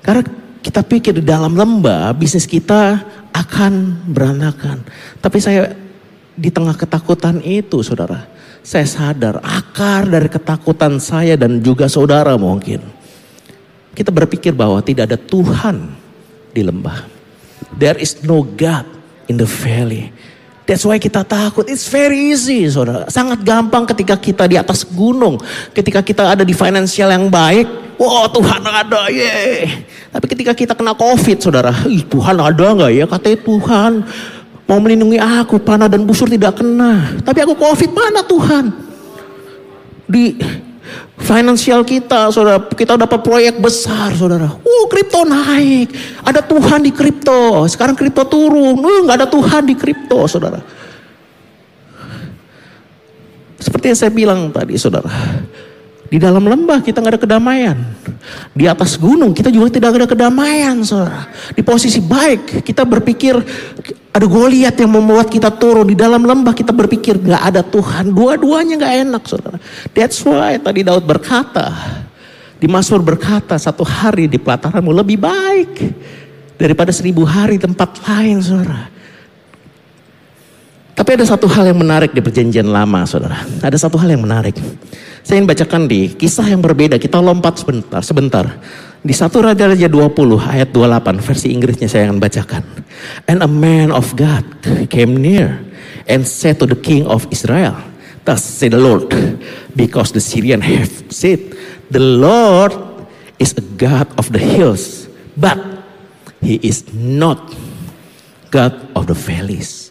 Karena 0.02 0.26
kita 0.66 0.82
pikir 0.82 1.22
di 1.22 1.26
dalam 1.26 1.54
lembah 1.54 2.18
bisnis 2.18 2.50
kita 2.50 3.06
akan 3.30 4.04
berantakan. 4.10 4.82
Tapi 5.22 5.38
saya 5.38 5.70
di 6.34 6.50
tengah 6.50 6.74
ketakutan 6.74 7.38
itu 7.46 7.86
saudara, 7.86 8.26
saya 8.66 8.90
sadar 8.90 9.38
akar 9.46 10.10
dari 10.10 10.28
ketakutan 10.34 10.98
saya 10.98 11.38
dan 11.38 11.62
juga 11.62 11.86
saudara 11.86 12.34
mungkin. 12.34 12.82
Kita 13.94 14.10
berpikir 14.10 14.54
bahwa 14.54 14.82
tidak 14.82 15.14
ada 15.14 15.18
Tuhan 15.18 15.94
di 16.54 16.62
lembah. 16.66 17.06
There 17.78 17.98
is 18.02 18.22
no 18.26 18.42
God 18.46 18.86
in 19.30 19.38
the 19.38 19.50
valley. 19.50 20.10
That's 20.68 20.84
why 20.84 21.00
kita 21.00 21.24
takut. 21.24 21.64
It's 21.72 21.88
very 21.88 22.36
easy, 22.36 22.68
saudara. 22.68 23.08
Sangat 23.08 23.40
gampang 23.40 23.88
ketika 23.88 24.20
kita 24.20 24.52
di 24.52 24.60
atas 24.60 24.84
gunung. 24.84 25.40
Ketika 25.72 26.04
kita 26.04 26.36
ada 26.36 26.44
di 26.44 26.52
finansial 26.52 27.08
yang 27.08 27.32
baik. 27.32 27.96
Wow, 27.96 28.28
Tuhan 28.28 28.62
ada, 28.68 29.08
ye. 29.08 29.64
Tapi 30.12 30.26
ketika 30.28 30.52
kita 30.52 30.76
kena 30.76 30.92
covid, 30.92 31.40
saudara. 31.40 31.72
Ih, 31.88 32.04
Tuhan 32.04 32.36
ada 32.36 32.68
nggak 32.76 32.92
ya? 32.92 33.06
Katanya 33.08 33.40
Tuhan 33.48 33.92
mau 34.68 34.80
melindungi 34.84 35.18
aku, 35.24 35.56
panah 35.64 35.88
dan 35.88 36.04
busur 36.04 36.28
tidak 36.28 36.60
kena. 36.60 37.16
Tapi 37.24 37.40
aku 37.48 37.56
covid, 37.56 37.90
mana 37.96 38.22
Tuhan? 38.28 38.66
Di 40.04 40.36
finansial 41.18 41.82
kita, 41.82 42.30
saudara, 42.30 42.62
kita 42.62 42.94
dapat 42.94 43.20
proyek 43.26 43.58
besar, 43.58 44.14
saudara. 44.14 44.54
Uh, 44.62 44.86
kripto 44.86 45.26
naik, 45.26 45.90
ada 46.22 46.46
Tuhan 46.46 46.86
di 46.86 46.94
kripto. 46.94 47.66
Sekarang 47.66 47.98
kripto 47.98 48.24
turun, 48.30 48.78
uh, 48.78 49.00
nggak 49.06 49.26
ada 49.26 49.28
Tuhan 49.28 49.66
di 49.66 49.76
kripto, 49.76 50.30
saudara. 50.30 50.62
Seperti 53.58 53.90
yang 53.90 53.98
saya 53.98 54.12
bilang 54.14 54.54
tadi, 54.54 54.78
saudara. 54.78 55.10
Di 56.08 56.18
dalam 56.18 56.48
lembah 56.48 56.80
kita 56.80 57.04
nggak 57.04 57.14
ada 57.20 57.22
kedamaian. 57.22 57.78
Di 58.56 58.66
atas 58.68 58.96
gunung 58.96 59.36
kita 59.36 59.52
juga 59.52 59.68
tidak 59.72 59.96
ada 59.96 60.08
kedamaian, 60.08 60.80
saudara. 60.84 61.28
Di 61.52 61.62
posisi 61.64 62.00
baik 62.00 62.64
kita 62.64 62.88
berpikir 62.88 63.36
ada 64.16 64.26
Goliat 64.26 64.74
yang 64.80 64.92
membuat 64.96 65.28
kita 65.28 65.52
turun. 65.52 65.92
Di 65.92 65.98
dalam 66.00 66.24
lembah 66.24 66.56
kita 66.56 66.72
berpikir 66.72 67.20
nggak 67.20 67.44
ada 67.44 67.62
Tuhan. 67.62 68.16
Dua-duanya 68.16 68.80
nggak 68.80 68.96
enak, 69.08 69.24
saudara. 69.28 69.58
That's 69.92 70.24
why 70.24 70.58
tadi 70.58 70.82
Daud 70.88 71.04
berkata, 71.04 71.70
di 72.58 72.66
Mazmur 72.66 73.04
berkata 73.06 73.60
satu 73.60 73.86
hari 73.86 74.26
di 74.26 74.42
pelataranmu 74.42 74.90
lebih 74.90 75.22
baik 75.22 75.74
daripada 76.58 76.90
seribu 76.90 77.28
hari 77.28 77.62
tempat 77.62 78.02
lain, 78.08 78.42
saudara. 78.42 78.97
Tapi 80.98 81.14
ada 81.14 81.30
satu 81.30 81.46
hal 81.46 81.70
yang 81.70 81.78
menarik 81.78 82.10
di 82.10 82.26
perjanjian 82.26 82.66
lama, 82.74 83.06
saudara. 83.06 83.46
Ada 83.62 83.86
satu 83.86 84.02
hal 84.02 84.18
yang 84.18 84.26
menarik. 84.26 84.58
Saya 85.22 85.38
ingin 85.38 85.46
bacakan 85.46 85.86
di 85.86 86.10
kisah 86.18 86.50
yang 86.50 86.58
berbeda. 86.58 86.98
Kita 86.98 87.22
lompat 87.22 87.62
sebentar. 87.62 88.02
sebentar. 88.02 88.58
Di 89.06 89.14
satu 89.14 89.46
Raja-Raja 89.46 89.86
20 89.86 90.42
ayat 90.42 90.74
28 90.74 91.22
versi 91.22 91.54
Inggrisnya 91.54 91.86
saya 91.86 92.10
akan 92.10 92.18
bacakan. 92.18 92.66
And 93.30 93.46
a 93.46 93.52
man 93.52 93.94
of 93.94 94.18
God 94.18 94.42
came 94.90 95.22
near 95.22 95.62
and 96.10 96.26
said 96.26 96.58
to 96.60 96.66
the 96.66 96.74
king 96.74 97.06
of 97.06 97.30
Israel, 97.30 97.78
Thus 98.26 98.42
say 98.42 98.66
the 98.66 98.82
Lord, 98.82 99.14
because 99.78 100.18
the 100.18 100.20
Syrian 100.20 100.66
have 100.66 100.90
said, 101.14 101.54
the 101.94 102.02
Lord 102.02 102.74
is 103.38 103.54
a 103.54 103.64
God 103.78 104.10
of 104.18 104.34
the 104.34 104.42
hills, 104.42 105.06
but 105.38 105.62
he 106.42 106.58
is 106.66 106.90
not 106.90 107.54
God 108.50 108.74
of 108.98 109.06
the 109.06 109.14
valleys 109.14 109.87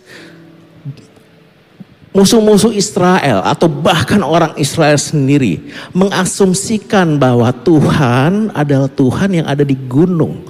musuh-musuh 2.16 2.72
Israel 2.72 3.44
atau 3.44 3.68
bahkan 3.68 4.24
orang 4.24 4.56
Israel 4.56 4.96
sendiri 4.96 5.60
mengasumsikan 5.92 7.20
bahwa 7.20 7.52
Tuhan 7.52 8.56
adalah 8.56 8.88
Tuhan 8.88 9.44
yang 9.44 9.46
ada 9.46 9.60
di 9.60 9.76
gunung. 9.76 10.48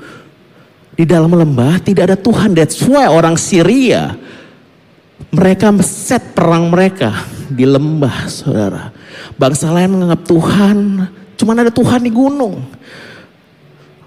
Di 0.97 1.03
dalam 1.05 1.35
lembah 1.35 1.83
tidak 1.83 2.15
ada 2.15 2.17
Tuhan. 2.17 2.55
That's 2.55 2.79
why 2.87 3.11
orang 3.11 3.35
Syria 3.35 4.15
mereka 5.35 5.75
set 5.83 6.33
perang 6.33 6.71
mereka 6.71 7.27
di 7.51 7.67
lembah, 7.67 8.31
saudara. 8.31 8.95
Bangsa 9.35 9.69
lain 9.75 9.99
menganggap 9.99 10.23
Tuhan 10.23 10.77
cuma 11.37 11.53
ada 11.53 11.75
Tuhan 11.75 12.01
di 12.01 12.13
gunung. 12.15 12.63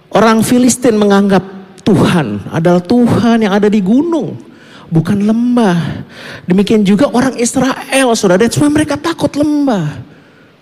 Orang 0.10 0.42
Filistin 0.42 0.98
menganggap 0.98 1.44
Tuhan 1.86 2.50
adalah 2.50 2.82
Tuhan 2.82 3.46
yang 3.46 3.54
ada 3.54 3.70
di 3.70 3.78
gunung 3.84 4.49
bukan 4.90 5.22
lembah. 5.22 6.04
Demikian 6.50 6.82
juga 6.82 7.08
orang 7.14 7.38
Israel, 7.38 8.10
saudara. 8.18 8.42
That's 8.42 8.58
why 8.58 8.68
mereka 8.68 8.98
takut 8.98 9.32
lembah. 9.38 10.02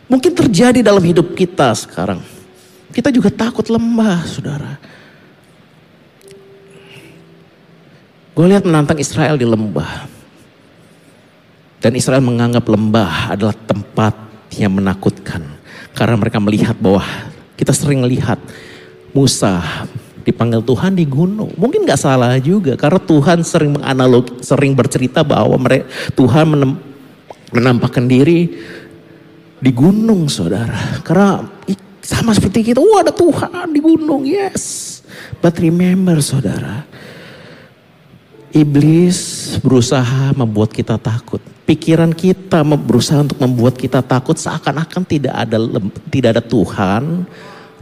Mungkin 0.08 0.32
terjadi 0.36 0.80
dalam 0.84 1.04
hidup 1.04 1.36
kita 1.36 1.72
sekarang. 1.76 2.24
Kita 2.92 3.12
juga 3.12 3.32
takut 3.32 3.68
lembah, 3.68 4.24
saudara. 4.28 4.80
Gue 8.38 8.46
lihat 8.46 8.64
menantang 8.64 9.02
Israel 9.02 9.36
di 9.36 9.48
lembah. 9.48 10.06
Dan 11.82 11.98
Israel 11.98 12.22
menganggap 12.22 12.64
lembah 12.70 13.34
adalah 13.34 13.56
tempat 13.56 14.14
yang 14.54 14.78
menakutkan. 14.78 15.42
Karena 15.98 16.16
mereka 16.16 16.38
melihat 16.38 16.78
bahwa 16.78 17.02
kita 17.58 17.74
sering 17.74 18.06
lihat 18.06 18.38
Musa 19.12 19.66
dipanggil 20.28 20.60
Tuhan 20.60 21.00
di 21.00 21.08
gunung. 21.08 21.56
Mungkin 21.56 21.88
nggak 21.88 22.02
salah 22.04 22.36
juga 22.44 22.76
karena 22.76 23.00
Tuhan 23.00 23.48
sering 23.48 23.80
menganalog, 23.80 24.44
sering 24.44 24.76
bercerita 24.76 25.24
bahwa 25.24 25.56
mereka 25.56 25.88
Tuhan 26.20 26.46
menem, 26.52 26.72
menampakkan 27.56 28.04
diri 28.04 28.52
di 29.58 29.72
gunung, 29.72 30.28
saudara. 30.28 31.00
Karena 31.00 31.48
sama 32.04 32.36
seperti 32.36 32.76
kita, 32.76 32.84
oh 32.84 33.00
ada 33.00 33.16
Tuhan 33.16 33.72
di 33.72 33.80
gunung, 33.80 34.28
yes. 34.28 35.00
But 35.40 35.56
remember, 35.64 36.20
saudara, 36.20 36.84
iblis 38.52 39.56
berusaha 39.64 40.36
membuat 40.36 40.76
kita 40.76 41.00
takut. 41.00 41.40
Pikiran 41.68 42.12
kita 42.16 42.64
berusaha 42.64 43.24
untuk 43.24 43.40
membuat 43.44 43.76
kita 43.76 44.00
takut 44.00 44.40
seakan-akan 44.40 45.04
tidak 45.04 45.36
ada 45.36 45.60
tidak 46.08 46.30
ada 46.40 46.44
Tuhan 46.44 47.28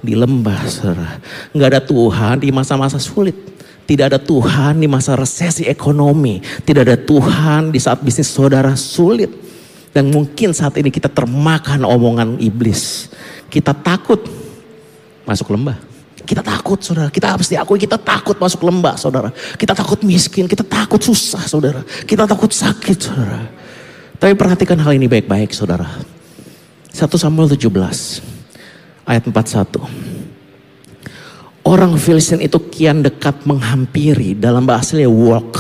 di 0.05 0.13
lembah, 0.13 0.62
saudara. 0.69 1.17
Nggak 1.51 1.69
ada 1.74 1.81
Tuhan 1.81 2.35
di 2.46 2.50
masa-masa 2.53 3.01
sulit. 3.01 3.35
Tidak 3.85 4.05
ada 4.09 4.18
Tuhan 4.18 4.81
di 4.81 4.89
masa 4.89 5.13
resesi 5.13 5.65
ekonomi. 5.70 6.41
Tidak 6.41 6.81
ada 6.81 6.98
Tuhan 6.98 7.70
di 7.70 7.77
saat 7.77 8.01
bisnis 8.01 8.29
saudara 8.29 8.74
sulit. 8.74 9.29
Dan 9.94 10.09
mungkin 10.09 10.51
saat 10.51 10.74
ini 10.81 10.89
kita 10.89 11.07
termakan 11.07 11.85
omongan 11.85 12.41
iblis. 12.41 13.13
Kita 13.48 13.77
takut 13.77 14.25
masuk 15.24 15.53
lembah. 15.53 15.77
Kita 16.25 16.41
takut 16.41 16.81
saudara, 16.81 17.13
kita 17.13 17.37
harus 17.37 17.46
diakui 17.46 17.77
kita 17.77 18.01
takut 18.01 18.33
masuk 18.41 18.65
lembah 18.65 18.98
saudara. 18.98 19.29
Kita 19.61 19.77
takut 19.77 20.01
miskin, 20.01 20.50
kita 20.50 20.65
takut 20.65 20.98
susah 20.98 21.46
saudara. 21.46 21.85
Kita 21.85 22.25
takut 22.25 22.50
sakit 22.50 22.98
saudara. 22.98 23.46
Tapi 24.18 24.33
perhatikan 24.33 24.81
hal 24.81 24.98
ini 24.98 25.05
baik-baik 25.05 25.53
saudara. 25.53 25.85
1 26.89 27.05
Samuel 27.22 27.53
17 27.53 28.34
ayat 29.05 29.24
41. 29.29 29.81
Orang 31.65 31.98
Filistin 31.98 32.46
itu 32.46 32.61
kian 32.70 33.01
dekat 33.01 33.41
menghampiri 33.50 34.37
dalam 34.37 34.70
bahasanya 34.70 35.09
walk. 35.09 35.57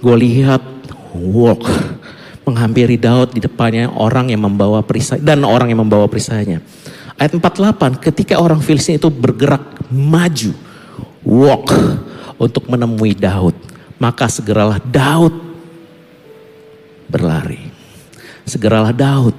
Gue 0.00 0.16
lihat 0.16 0.64
walk 1.12 1.68
menghampiri 2.44 2.96
Daud 3.00 3.36
di 3.36 3.40
depannya 3.40 3.92
orang 3.92 4.32
yang 4.32 4.44
membawa 4.44 4.84
perisai 4.84 5.20
dan 5.20 5.44
orang 5.44 5.72
yang 5.72 5.84
membawa 5.84 6.08
perisainya. 6.08 6.64
Ayat 7.16 7.36
48 7.36 8.00
ketika 8.00 8.40
orang 8.40 8.60
Filistin 8.60 8.96
itu 9.00 9.08
bergerak 9.12 9.64
maju 9.92 10.52
walk 11.24 11.72
untuk 12.36 12.68
menemui 12.68 13.16
Daud, 13.16 13.56
maka 13.96 14.28
segeralah 14.28 14.80
Daud 14.80 15.32
berlari. 17.08 17.72
Segeralah 18.44 18.92
Daud 18.92 19.36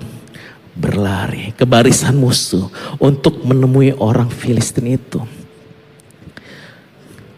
berlari 0.75 1.55
ke 1.55 1.63
barisan 1.63 2.19
musuh 2.19 2.67
untuk 2.99 3.41
menemui 3.47 3.95
orang 3.95 4.27
Filistin 4.27 4.99
itu. 4.99 5.23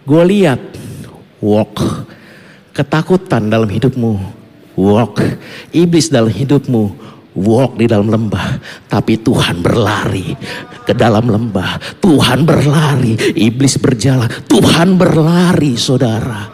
Gue 0.03 0.23
lihat 0.25 0.59
walk 1.37 2.07
ketakutan 2.73 3.47
dalam 3.47 3.69
hidupmu, 3.69 4.13
walk 4.73 5.21
iblis 5.69 6.09
dalam 6.09 6.33
hidupmu, 6.33 6.97
walk 7.37 7.77
di 7.77 7.85
dalam 7.85 8.09
lembah, 8.09 8.57
tapi 8.89 9.21
Tuhan 9.21 9.61
berlari 9.61 10.33
ke 10.87 10.95
dalam 10.97 11.29
lembah. 11.29 12.01
Tuhan 12.01 12.41
berlari, 12.47 13.13
iblis 13.37 13.77
berjalan, 13.77 14.25
Tuhan 14.49 14.97
berlari, 14.97 15.77
saudara. 15.77 16.49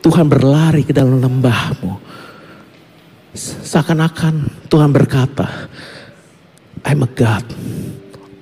Tuhan 0.00 0.28
berlari 0.28 0.84
ke 0.84 0.92
dalam 0.92 1.20
lembahmu. 1.20 2.13
Seakan-akan 3.34 4.46
Tuhan 4.70 4.94
berkata, 4.94 5.66
I'm 6.86 7.02
a 7.02 7.10
God 7.10 7.42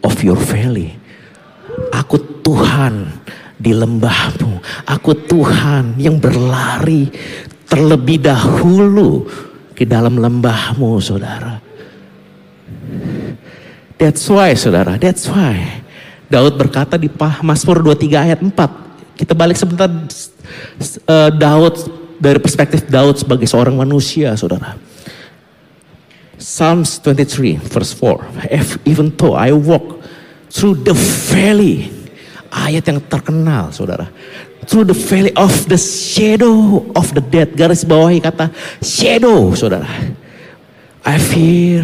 of 0.04 0.14
your 0.20 0.36
valley. 0.36 0.92
Aku 1.96 2.20
Tuhan 2.44 3.08
di 3.56 3.72
lembahmu. 3.72 4.84
Aku 4.84 5.16
Tuhan 5.24 5.96
yang 5.96 6.20
berlari 6.20 7.08
terlebih 7.64 8.20
dahulu 8.20 9.24
ke 9.72 9.88
dalam 9.88 10.20
lembahmu, 10.20 11.00
saudara. 11.00 11.56
That's 13.96 14.28
why, 14.28 14.52
saudara. 14.52 15.00
That's 15.00 15.24
why. 15.24 15.86
Daud 16.28 16.60
berkata 16.60 17.00
di 17.00 17.08
Mazmur 17.40 17.80
23 17.80 18.26
ayat 18.28 18.40
4. 18.44 19.16
Kita 19.16 19.32
balik 19.32 19.56
sebentar. 19.56 19.88
Uh, 21.08 21.30
Daud 21.32 22.01
dari 22.22 22.38
perspektif 22.38 22.86
Daud 22.86 23.18
sebagai 23.18 23.50
seorang 23.50 23.74
manusia, 23.74 24.30
saudara. 24.38 24.78
Psalms 26.38 27.02
23 27.02 27.58
verse 27.58 27.90
4. 27.98 28.46
If, 28.50 28.78
even 28.86 29.10
though 29.18 29.34
I 29.34 29.50
walk 29.50 29.98
through 30.46 30.86
the 30.86 30.94
valley. 31.34 31.90
Ayat 32.52 32.84
yang 32.86 33.00
terkenal, 33.10 33.74
saudara. 33.74 34.06
Through 34.70 34.94
the 34.94 34.98
valley 34.98 35.34
of 35.34 35.50
the 35.66 35.80
shadow 35.80 36.86
of 36.94 37.10
the 37.10 37.24
dead. 37.24 37.58
Garis 37.58 37.82
bawahi 37.82 38.22
kata 38.22 38.54
shadow, 38.78 39.50
saudara. 39.58 39.88
I 41.02 41.18
fear 41.18 41.82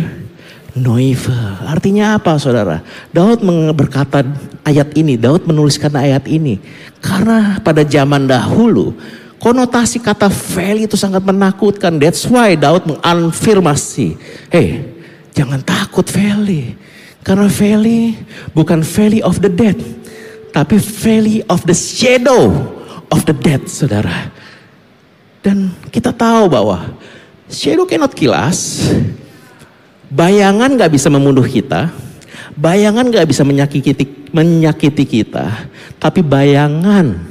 no 0.78 0.94
evil. 1.00 1.34
Artinya 1.66 2.14
apa 2.14 2.38
saudara? 2.38 2.86
Daud 3.10 3.42
berkata 3.74 4.22
ayat 4.62 4.94
ini, 4.94 5.18
Daud 5.18 5.48
menuliskan 5.48 5.90
ayat 5.98 6.30
ini. 6.30 6.62
Karena 7.02 7.58
pada 7.58 7.82
zaman 7.82 8.30
dahulu 8.30 8.94
Konotasi 9.38 10.02
kata 10.02 10.26
valley 10.26 10.90
itu 10.90 10.98
sangat 10.98 11.22
menakutkan. 11.22 11.94
That's 12.02 12.26
why 12.26 12.58
Daud 12.58 12.90
mengonfirmasi. 12.90 14.18
Hey, 14.50 14.82
jangan 15.30 15.62
takut 15.62 16.06
valley. 16.10 16.74
Karena 17.22 17.46
valley 17.46 18.18
bukan 18.50 18.82
valley 18.82 19.22
of 19.22 19.38
the 19.38 19.50
dead. 19.50 19.78
Tapi 20.50 20.74
valley 20.82 21.46
of 21.46 21.62
the 21.62 21.76
shadow 21.76 22.50
of 23.14 23.22
the 23.30 23.36
dead, 23.36 23.62
saudara. 23.70 24.32
Dan 25.38 25.70
kita 25.94 26.10
tahu 26.10 26.50
bahwa 26.50 26.98
shadow 27.46 27.86
cannot 27.86 28.12
kill 28.16 28.34
us. 28.34 28.90
Bayangan 30.08 30.72
gak 30.74 30.88
bisa 30.88 31.12
membunuh 31.12 31.44
kita, 31.44 31.92
bayangan 32.56 33.12
gak 33.12 33.28
bisa 33.28 33.44
menyakiti, 33.44 34.08
menyakiti 34.32 35.04
kita, 35.04 35.68
tapi 36.00 36.24
bayangan 36.24 37.28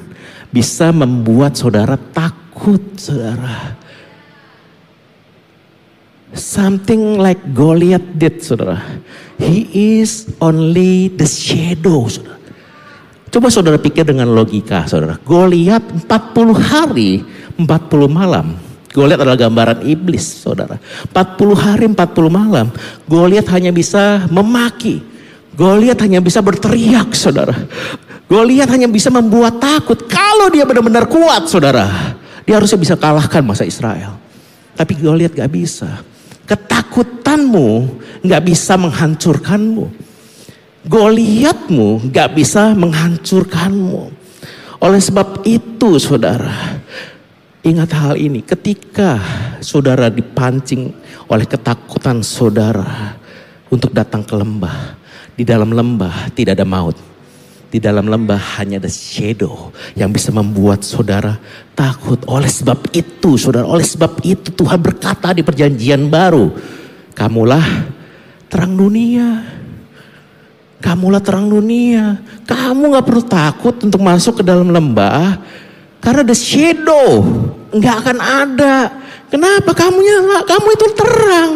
bisa 0.52 0.92
membuat 0.96 1.60
saudara 1.60 2.00
takut, 2.16 2.82
saudara. 2.96 3.76
Something 6.36 7.18
like 7.18 7.40
Goliath 7.56 8.06
did, 8.20 8.44
saudara. 8.44 8.84
He 9.40 9.68
is 10.02 10.28
only 10.44 11.10
the 11.16 11.26
shadow, 11.26 12.06
saudara. 12.12 12.38
Coba 13.28 13.52
saudara 13.52 13.78
pikir 13.80 14.08
dengan 14.08 14.32
logika, 14.32 14.88
saudara. 14.88 15.20
Goliath 15.24 15.88
40 16.08 16.56
hari, 16.56 17.24
40 17.60 18.08
malam. 18.08 18.56
Goliath 18.96 19.22
adalah 19.22 19.38
gambaran 19.38 19.80
iblis, 19.84 20.26
saudara. 20.42 20.80
40 21.12 21.54
hari, 21.54 21.86
40 21.92 22.32
malam. 22.32 22.72
Goliath 23.06 23.52
hanya 23.52 23.70
bisa 23.70 24.26
memaki. 24.32 25.04
Goliath 25.54 26.02
hanya 26.02 26.24
bisa 26.24 26.40
berteriak, 26.40 27.12
saudara. 27.14 27.54
Goliath 28.28 28.72
hanya 28.72 28.92
bisa 28.92 29.08
membuat 29.08 29.64
takut. 29.64 30.04
Kalau 30.08 30.52
dia 30.52 30.68
benar-benar 30.68 31.08
kuat, 31.08 31.48
saudara. 31.48 32.16
Dia 32.44 32.60
harusnya 32.60 32.80
bisa 32.80 32.96
kalahkan 33.00 33.44
masa 33.44 33.64
Israel. 33.64 34.20
Tapi 34.76 35.00
Goliath 35.00 35.36
gak 35.36 35.52
bisa. 35.52 36.04
Ketakutanmu 36.48 38.00
gak 38.28 38.44
bisa 38.44 38.76
menghancurkanmu. 38.76 39.86
Goliatmu 40.88 42.12
gak 42.12 42.36
bisa 42.36 42.76
menghancurkanmu. 42.76 44.12
Oleh 44.78 45.02
sebab 45.02 45.42
itu 45.48 45.98
saudara, 45.98 46.78
Ingat 47.68 47.92
hal 48.00 48.16
ini, 48.16 48.40
ketika 48.48 49.20
saudara 49.60 50.08
dipancing 50.08 50.88
oleh 51.28 51.44
ketakutan 51.44 52.24
saudara 52.24 53.20
untuk 53.68 53.92
datang 53.92 54.24
ke 54.24 54.32
lembah, 54.40 54.96
di 55.36 55.44
dalam 55.44 55.76
lembah 55.76 56.32
tidak 56.32 56.56
ada 56.56 56.64
maut. 56.64 56.96
Di 57.78 57.86
dalam 57.86 58.10
lembah 58.10 58.58
hanya 58.58 58.82
ada 58.82 58.90
shadow 58.90 59.70
yang 59.94 60.10
bisa 60.10 60.34
membuat 60.34 60.82
saudara 60.82 61.38
takut. 61.78 62.18
Oleh 62.26 62.50
sebab 62.50 62.90
itu, 62.90 63.38
saudara, 63.38 63.70
oleh 63.70 63.86
sebab 63.86 64.18
itu 64.26 64.50
Tuhan 64.50 64.82
berkata 64.82 65.30
di 65.30 65.46
perjanjian 65.46 66.10
baru, 66.10 66.58
kamulah 67.14 67.62
terang 68.50 68.74
dunia. 68.74 69.46
Kamulah 70.82 71.22
terang 71.22 71.46
dunia. 71.54 72.18
Kamu 72.50 72.98
gak 72.98 73.06
perlu 73.06 73.24
takut 73.30 73.78
untuk 73.78 74.02
masuk 74.02 74.42
ke 74.42 74.44
dalam 74.46 74.74
lembah 74.74 75.38
karena 76.02 76.24
the 76.26 76.34
shadow 76.34 77.26
nggak 77.74 77.96
akan 78.06 78.18
ada. 78.18 78.90
Kenapa 79.28 79.76
kamu 79.76 79.98
nyala? 80.00 80.40
Kamu 80.48 80.68
itu 80.72 80.88
terang. 80.96 81.52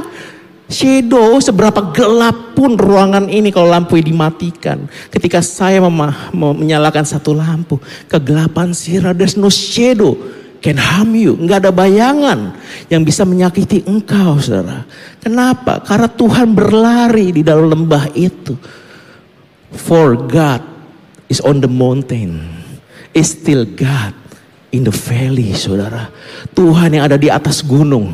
Shadow 0.68 1.40
seberapa 1.40 1.82
gelap 1.96 2.51
pun 2.62 2.78
ruangan 2.78 3.26
ini 3.26 3.50
kalau 3.50 3.74
lampu 3.74 3.98
dimatikan. 3.98 4.86
Ketika 5.10 5.42
saya 5.42 5.82
menyalakan 6.30 7.02
satu 7.02 7.34
lampu, 7.34 7.82
kegelapan 8.06 8.70
sirah, 8.70 9.18
there's 9.18 9.34
no 9.34 9.50
shadow 9.50 10.14
can 10.62 10.78
harm 10.78 11.18
you. 11.18 11.34
Nggak 11.34 11.66
ada 11.66 11.72
bayangan 11.74 12.54
yang 12.86 13.02
bisa 13.02 13.26
menyakiti 13.26 13.82
engkau, 13.90 14.38
saudara. 14.38 14.86
Kenapa? 15.18 15.82
Karena 15.82 16.06
Tuhan 16.06 16.54
berlari 16.54 17.34
di 17.34 17.42
dalam 17.42 17.74
lembah 17.74 18.14
itu. 18.14 18.54
For 19.74 20.14
God 20.14 20.62
is 21.26 21.42
on 21.42 21.66
the 21.66 21.72
mountain, 21.72 22.46
is 23.18 23.34
still 23.34 23.66
God 23.66 24.14
in 24.70 24.86
the 24.86 24.94
valley, 24.94 25.58
saudara. 25.58 26.14
Tuhan 26.54 26.94
yang 26.94 27.10
ada 27.10 27.18
di 27.18 27.34
atas 27.34 27.66
gunung 27.66 28.14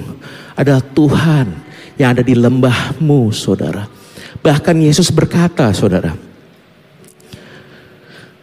adalah 0.55 0.79
Tuhan 0.95 1.51
yang 1.99 2.15
ada 2.15 2.23
di 2.23 2.31
lembahmu, 2.31 3.33
saudara. 3.36 3.96
Bahkan 4.41 4.76
Yesus 4.80 5.10
berkata, 5.13 5.69
saudara. 5.73 6.13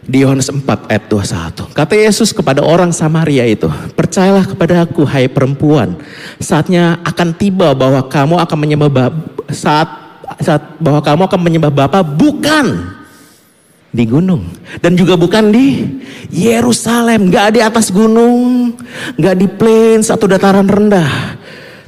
Di 0.05 0.21
Yohanes 0.21 0.53
4 0.53 0.61
ayat 0.85 1.09
21. 1.09 1.73
Kata 1.73 1.93
Yesus 1.97 2.29
kepada 2.29 2.61
orang 2.61 2.93
Samaria 2.93 3.41
itu, 3.49 3.65
percayalah 3.97 4.45
kepada 4.45 4.85
aku 4.85 5.01
hai 5.01 5.25
perempuan, 5.25 5.97
saatnya 6.37 7.01
akan 7.01 7.33
tiba 7.33 7.73
bahwa 7.73 8.05
kamu 8.05 8.37
akan 8.37 8.57
menyembah 8.61 9.09
saat 9.49 9.89
saat 10.45 10.77
bahwa 10.77 11.01
kamu 11.01 11.21
akan 11.25 11.41
menyembah 11.41 11.73
Bapa 11.73 12.05
bukan 12.05 12.93
di 13.95 14.03
gunung 14.03 14.43
dan 14.83 14.93
juga 14.99 15.15
bukan 15.15 15.49
di 15.49 15.87
Yerusalem, 16.29 17.31
nggak 17.31 17.47
di 17.55 17.61
atas 17.63 17.89
gunung, 17.89 18.75
nggak 19.15 19.35
di 19.39 19.47
plains 19.47 20.11
atau 20.11 20.27
dataran 20.27 20.67
rendah. 20.67 21.39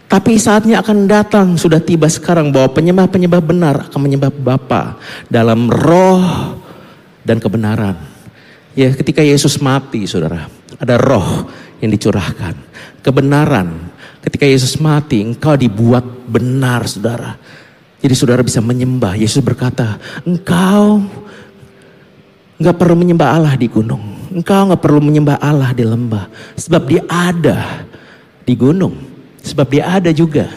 Tapi 0.08 0.40
saatnya 0.40 0.80
akan 0.80 1.04
datang, 1.04 1.48
sudah 1.60 1.84
tiba 1.84 2.08
sekarang 2.08 2.56
bahwa 2.56 2.72
penyembah-penyembah 2.72 3.42
benar 3.44 3.76
akan 3.92 4.00
menyembah 4.00 4.32
Bapa 4.32 4.96
dalam 5.28 5.68
roh 5.68 6.56
dan 7.28 7.44
kebenaran. 7.44 8.00
Ya 8.72 8.88
ketika 8.96 9.20
Yesus 9.20 9.60
mati 9.60 10.08
saudara, 10.08 10.48
ada 10.80 10.96
roh 10.96 11.52
yang 11.84 11.92
dicurahkan. 11.92 12.56
Kebenaran, 13.04 13.92
ketika 14.24 14.48
Yesus 14.48 14.80
mati 14.80 15.28
engkau 15.28 15.60
dibuat 15.60 16.08
benar 16.28 16.88
saudara. 16.88 17.36
Jadi 18.00 18.14
saudara 18.16 18.40
bisa 18.46 18.64
menyembah. 18.64 19.20
Yesus 19.20 19.44
berkata, 19.44 20.00
engkau 20.24 21.04
Enggak 22.58 22.76
perlu 22.82 22.98
menyembah 22.98 23.38
Allah 23.38 23.54
di 23.54 23.70
gunung. 23.70 24.34
Engkau 24.34 24.66
enggak 24.66 24.82
perlu 24.82 25.00
menyembah 25.02 25.38
Allah 25.38 25.72
di 25.78 25.86
lembah. 25.86 26.26
Sebab 26.58 26.82
dia 26.90 27.06
ada 27.06 27.86
di 28.42 28.54
gunung. 28.58 28.98
Sebab 29.48 29.68
dia 29.72 29.88
ada 29.88 30.12
juga 30.12 30.52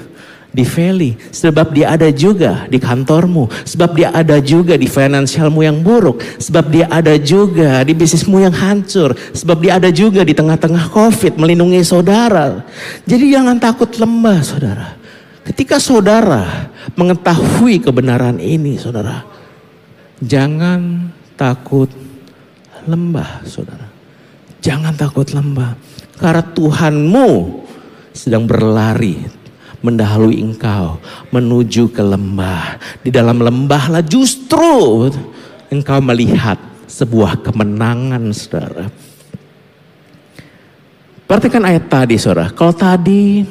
di 0.51 0.67
valley. 0.67 1.15
Sebab 1.31 1.71
dia 1.71 1.95
ada 1.95 2.11
juga 2.11 2.67
di 2.67 2.83
kantormu. 2.83 3.47
Sebab 3.63 3.91
dia 3.95 4.11
ada 4.11 4.43
juga 4.43 4.75
di 4.75 4.91
finansialmu 4.91 5.63
yang 5.63 5.79
buruk. 5.79 6.19
Sebab 6.43 6.65
dia 6.75 6.87
ada 6.91 7.15
juga 7.15 7.87
di 7.87 7.95
bisnismu 7.95 8.43
yang 8.43 8.53
hancur. 8.53 9.15
Sebab 9.15 9.57
dia 9.63 9.79
ada 9.79 9.95
juga 9.95 10.27
di 10.27 10.35
tengah-tengah 10.35 10.91
covid 10.91 11.39
melindungi 11.39 11.87
saudara. 11.87 12.67
Jadi 13.07 13.31
jangan 13.31 13.63
takut 13.63 13.95
lembah 13.95 14.43
saudara. 14.43 14.99
Ketika 15.47 15.79
saudara 15.79 16.69
mengetahui 16.99 17.81
kebenaran 17.81 18.43
ini 18.43 18.75
saudara. 18.77 19.23
Jangan 20.21 21.09
takut 21.41 21.89
lembah, 22.85 23.41
saudara. 23.49 23.89
Jangan 24.61 24.93
takut 24.93 25.33
lembah. 25.33 25.73
Karena 26.21 26.45
Tuhanmu 26.45 27.29
sedang 28.11 28.47
berlari 28.47 29.41
mendahului 29.81 30.41
engkau 30.41 31.01
menuju 31.33 31.89
ke 31.93 32.05
lembah. 32.05 32.77
Di 33.01 33.09
dalam 33.09 33.41
lembahlah 33.41 34.05
justru 34.05 35.09
engkau 35.73 35.99
melihat 36.05 36.61
sebuah 36.91 37.41
kemenangan, 37.41 38.35
saudara. 38.35 38.91
Perhatikan 41.25 41.63
ayat 41.63 41.87
tadi, 41.87 42.19
saudara. 42.19 42.51
Kalau 42.53 42.75
tadi 42.75 43.47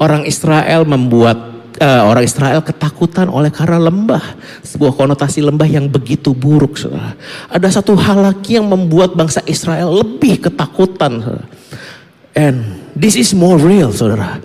orang 0.00 0.24
Israel 0.24 0.88
membuat 0.88 1.52
uh, 1.78 2.02
orang 2.08 2.24
Israel 2.24 2.64
ketakutan 2.64 3.28
oleh 3.28 3.52
karena 3.52 3.78
lembah. 3.78 4.24
Sebuah 4.64 4.96
konotasi 4.96 5.44
lembah 5.44 5.68
yang 5.68 5.86
begitu 5.86 6.34
buruk. 6.34 6.80
Saudara. 6.80 7.14
Ada 7.52 7.78
satu 7.78 7.94
hal 8.00 8.24
lagi 8.32 8.56
yang 8.56 8.66
membuat 8.66 9.14
bangsa 9.14 9.44
Israel 9.44 9.92
lebih 9.92 10.42
ketakutan. 10.42 11.22
Saudara. 11.22 11.46
And 12.32 12.81
this 12.96 13.14
is 13.18 13.32
more 13.32 13.56
real 13.60 13.92
saudara. 13.92 14.40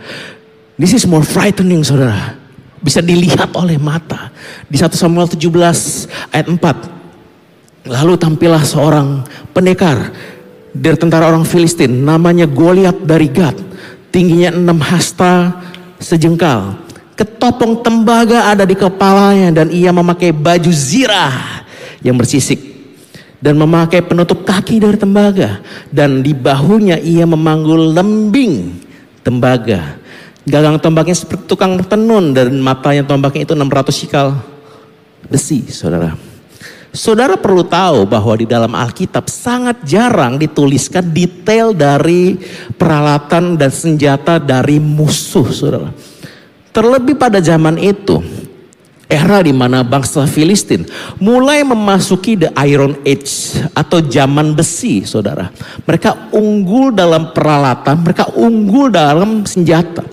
This 0.77 0.93
is 0.93 1.03
more 1.09 1.25
frightening 1.25 1.81
saudara. 1.81 2.37
Bisa 2.77 3.01
dilihat 3.01 3.57
oleh 3.57 3.81
mata. 3.81 4.29
Di 4.69 4.77
1 4.77 4.93
Samuel 4.93 5.25
17 5.25 6.31
ayat 6.31 6.47
4. 6.47 7.89
Lalu 7.89 8.13
tampillah 8.19 8.61
seorang 8.61 9.25
pendekar 9.55 10.13
dari 10.75 10.97
tentara 10.99 11.31
orang 11.31 11.47
Filistin 11.47 12.05
namanya 12.05 12.45
Goliat 12.45 13.01
dari 13.01 13.31
Gad. 13.31 13.57
Tingginya 14.13 14.53
enam 14.53 14.77
hasta 14.79 15.65
sejengkal 15.97 16.87
ketopong 17.17 17.81
tembaga 17.81 18.53
ada 18.53 18.61
di 18.61 18.77
kepalanya 18.77 19.49
dan 19.49 19.73
ia 19.73 19.89
memakai 19.89 20.29
baju 20.29 20.69
zirah 20.69 21.65
yang 22.05 22.13
bersisik 22.13 22.76
dan 23.37 23.53
memakai 23.57 24.01
penutup 24.01 24.43
kaki 24.45 24.81
dari 24.81 24.97
tembaga. 24.97 25.61
Dan 25.89 26.25
di 26.25 26.33
bahunya 26.33 26.97
ia 27.01 27.25
memanggul 27.25 27.93
lembing 27.93 28.83
tembaga. 29.21 29.99
Gagang 30.47 30.79
tombaknya 30.79 31.17
seperti 31.17 31.43
tukang 31.43 31.75
tenun 31.83 32.31
dan 32.31 32.55
matanya 32.63 33.03
tombaknya 33.03 33.43
itu 33.43 33.53
600 33.53 33.91
sikal 33.91 34.27
besi 35.27 35.67
saudara. 35.67 36.15
Saudara 36.95 37.35
perlu 37.35 37.67
tahu 37.67 38.07
bahwa 38.07 38.33
di 38.39 38.47
dalam 38.47 38.71
Alkitab 38.73 39.27
sangat 39.27 39.83
jarang 39.83 40.39
dituliskan 40.39 41.03
detail 41.11 41.75
dari 41.75 42.39
peralatan 42.73 43.59
dan 43.59 43.69
senjata 43.69 44.39
dari 44.39 44.79
musuh, 44.79 45.45
saudara. 45.51 45.91
Terlebih 46.71 47.19
pada 47.19 47.43
zaman 47.43 47.75
itu, 47.77 48.23
era 49.07 49.39
di 49.39 49.55
mana 49.55 49.87
bangsa 49.87 50.27
Filistin 50.27 50.83
mulai 51.17 51.63
memasuki 51.63 52.35
the 52.35 52.51
Iron 52.67 52.99
Age 53.07 53.55
atau 53.71 54.03
zaman 54.03 54.51
besi, 54.51 55.07
saudara. 55.07 55.47
Mereka 55.87 56.35
unggul 56.35 56.91
dalam 56.91 57.31
peralatan, 57.31 58.03
mereka 58.03 58.27
unggul 58.35 58.91
dalam 58.91 59.47
senjata. 59.47 60.03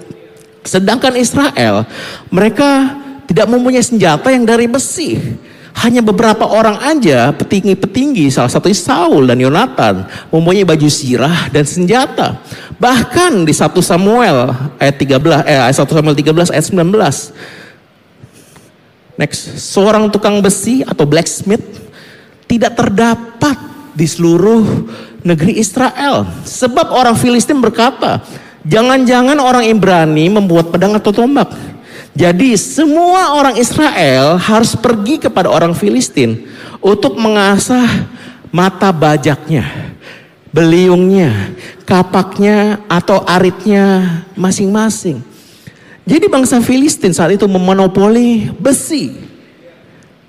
Sedangkan 0.64 1.18
Israel, 1.18 1.84
mereka 2.30 2.96
tidak 3.26 3.50
mempunyai 3.50 3.84
senjata 3.84 4.30
yang 4.30 4.46
dari 4.46 4.70
besi. 4.70 5.18
Hanya 5.74 6.06
beberapa 6.06 6.46
orang 6.46 6.78
aja 6.86 7.34
petinggi-petinggi 7.34 8.30
salah 8.30 8.46
satunya 8.46 8.78
Saul 8.78 9.26
dan 9.26 9.42
Yonatan 9.42 10.06
mempunyai 10.30 10.62
baju 10.62 10.86
sirah 10.86 11.50
dan 11.50 11.66
senjata. 11.66 12.38
Bahkan 12.78 13.42
di 13.42 13.50
1 13.50 13.74
Samuel 13.82 14.54
ayat 14.78 14.94
13 15.02 15.42
eh 15.42 15.58
1 15.58 15.74
Samuel 15.74 16.14
13 16.14 16.54
ayat 16.54 16.66
19. 16.70 17.63
Next, 19.14 19.62
seorang 19.62 20.10
tukang 20.10 20.42
besi 20.42 20.82
atau 20.82 21.06
blacksmith 21.06 21.62
tidak 22.50 22.74
terdapat 22.74 23.54
di 23.94 24.06
seluruh 24.10 24.90
negeri 25.22 25.62
Israel. 25.62 26.26
Sebab 26.42 26.90
orang 26.90 27.14
Filistin 27.14 27.62
berkata, 27.62 28.20
jangan-jangan 28.66 29.38
orang 29.38 29.70
Ibrani 29.70 30.26
membuat 30.26 30.74
pedang 30.74 30.98
atau 30.98 31.14
tombak. 31.14 31.54
Jadi 32.14 32.54
semua 32.54 33.34
orang 33.34 33.58
Israel 33.58 34.38
harus 34.38 34.78
pergi 34.78 35.18
kepada 35.18 35.50
orang 35.50 35.74
Filistin 35.74 36.46
untuk 36.78 37.18
mengasah 37.18 38.06
mata 38.54 38.94
bajaknya, 38.94 39.66
beliungnya, 40.54 41.50
kapaknya 41.82 42.78
atau 42.86 43.26
aritnya 43.26 44.22
masing-masing. 44.38 45.33
Jadi 46.04 46.28
bangsa 46.28 46.60
Filistin 46.60 47.16
saat 47.16 47.32
itu 47.32 47.48
memonopoli 47.48 48.52
besi. 48.60 49.16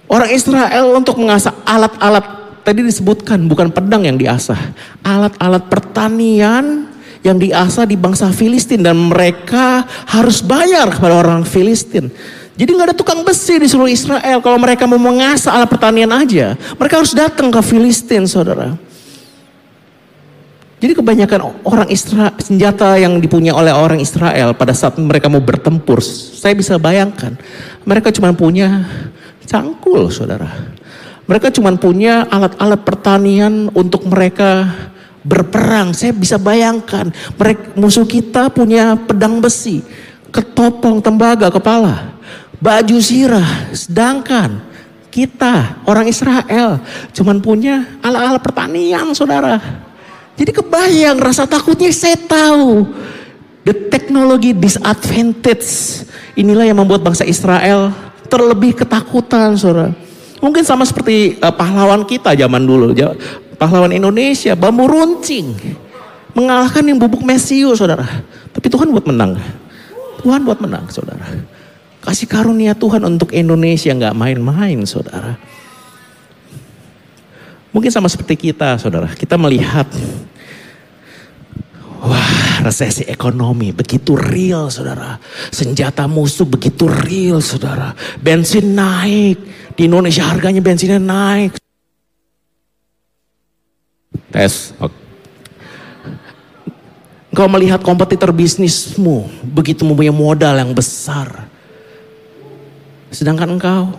Orang 0.08 0.32
Israel 0.32 0.96
untuk 0.96 1.20
mengasah 1.20 1.52
alat-alat 1.68 2.24
tadi 2.64 2.82
disebutkan 2.82 3.44
bukan 3.52 3.70
pedang 3.70 4.08
yang 4.08 4.16
diasah, 4.16 4.58
alat-alat 5.04 5.68
pertanian 5.68 6.88
yang 7.26 7.36
diasah 7.42 7.84
di 7.84 7.98
bangsa 7.98 8.30
Filistin 8.32 8.86
dan 8.86 8.96
mereka 8.96 9.84
harus 10.08 10.40
bayar 10.46 10.88
kepada 10.94 11.26
orang 11.26 11.42
Filistin. 11.44 12.08
Jadi 12.56 12.70
nggak 12.72 12.88
ada 12.94 12.96
tukang 12.96 13.20
besi 13.28 13.60
di 13.60 13.68
seluruh 13.68 13.92
Israel. 13.92 14.40
Kalau 14.40 14.56
mereka 14.56 14.88
mau 14.88 15.02
mengasah 15.02 15.60
alat 15.60 15.68
pertanian 15.68 16.08
aja, 16.16 16.56
mereka 16.80 17.04
harus 17.04 17.12
datang 17.12 17.52
ke 17.52 17.60
Filistin, 17.60 18.24
saudara. 18.30 18.80
Jadi 20.76 20.92
kebanyakan 20.92 21.64
orang 21.64 21.88
Israel, 21.88 22.36
senjata 22.36 23.00
yang 23.00 23.24
dipunya 23.24 23.56
oleh 23.56 23.72
orang 23.72 24.04
Israel 24.04 24.52
pada 24.52 24.76
saat 24.76 25.00
mereka 25.00 25.32
mau 25.32 25.40
bertempur, 25.40 26.04
saya 26.04 26.52
bisa 26.52 26.76
bayangkan, 26.76 27.40
mereka 27.88 28.12
cuma 28.12 28.36
punya 28.36 28.84
cangkul, 29.48 30.12
saudara. 30.12 30.52
Mereka 31.26 31.50
cuma 31.56 31.74
punya 31.80 32.28
alat-alat 32.28 32.86
pertanian 32.86 33.72
untuk 33.74 34.06
mereka 34.06 34.70
berperang. 35.26 35.96
Saya 35.96 36.14
bisa 36.14 36.38
bayangkan 36.38 37.10
mereka 37.34 37.74
musuh 37.74 38.06
kita 38.06 38.54
punya 38.54 38.94
pedang 38.94 39.42
besi, 39.42 39.82
ketopong 40.30 41.02
tembaga 41.02 41.50
kepala, 41.50 42.14
baju 42.62 42.98
sirah, 43.02 43.74
sedangkan 43.74 44.62
kita 45.10 45.82
orang 45.88 46.06
Israel 46.12 46.78
cuman 47.16 47.40
punya 47.42 47.88
alat-alat 48.04 48.44
pertanian, 48.44 49.16
saudara. 49.16 49.58
Jadi 50.36 50.52
kebayang 50.52 51.18
rasa 51.20 51.48
takutnya 51.48 51.92
saya 51.96 52.20
tahu. 52.20 52.88
The 53.66 53.90
technology 53.90 54.54
disadvantage 54.54 55.66
inilah 56.38 56.70
yang 56.70 56.78
membuat 56.78 57.02
bangsa 57.02 57.26
Israel 57.26 57.90
terlebih 58.30 58.78
ketakutan, 58.78 59.58
saudara. 59.58 59.90
Mungkin 60.38 60.62
sama 60.62 60.86
seperti 60.86 61.42
uh, 61.42 61.50
pahlawan 61.50 62.06
kita 62.06 62.38
zaman 62.38 62.62
dulu 62.62 62.94
pahlawan 63.58 63.90
Indonesia, 63.96 64.54
bambu 64.54 64.86
runcing. 64.86 65.56
Mengalahkan 66.36 66.84
yang 66.84 67.00
bubuk 67.00 67.24
mesiu, 67.24 67.72
saudara. 67.74 68.04
Tapi 68.52 68.68
Tuhan 68.68 68.92
buat 68.92 69.08
menang. 69.08 69.40
Tuhan 70.20 70.44
buat 70.44 70.60
menang, 70.60 70.92
saudara. 70.92 71.24
Kasih 72.04 72.28
karunia 72.28 72.76
Tuhan 72.76 73.02
untuk 73.08 73.32
Indonesia 73.32 73.96
nggak 73.96 74.14
main-main, 74.14 74.84
saudara. 74.84 75.40
Mungkin 77.76 77.92
sama 77.92 78.08
seperti 78.08 78.40
kita, 78.40 78.80
saudara. 78.80 79.12
Kita 79.12 79.36
melihat, 79.36 79.84
wah 82.00 82.64
resesi 82.64 83.04
ekonomi 83.04 83.76
begitu 83.76 84.16
real, 84.16 84.72
saudara. 84.72 85.20
Senjata 85.52 86.08
musuh 86.08 86.48
begitu 86.48 86.88
real, 86.88 87.44
saudara. 87.44 87.92
Bensin 88.24 88.72
naik. 88.72 89.38
Di 89.76 89.92
Indonesia 89.92 90.24
harganya 90.24 90.64
bensinnya 90.64 91.04
naik. 91.04 91.60
Tes. 94.32 94.72
Okay. 94.80 95.04
Engkau 97.36 97.52
melihat 97.52 97.84
kompetitor 97.84 98.32
bisnismu 98.32 99.28
begitu 99.44 99.84
mempunyai 99.84 100.16
modal 100.16 100.56
yang 100.56 100.72
besar. 100.72 101.52
Sedangkan 103.12 103.60
engkau, 103.60 103.92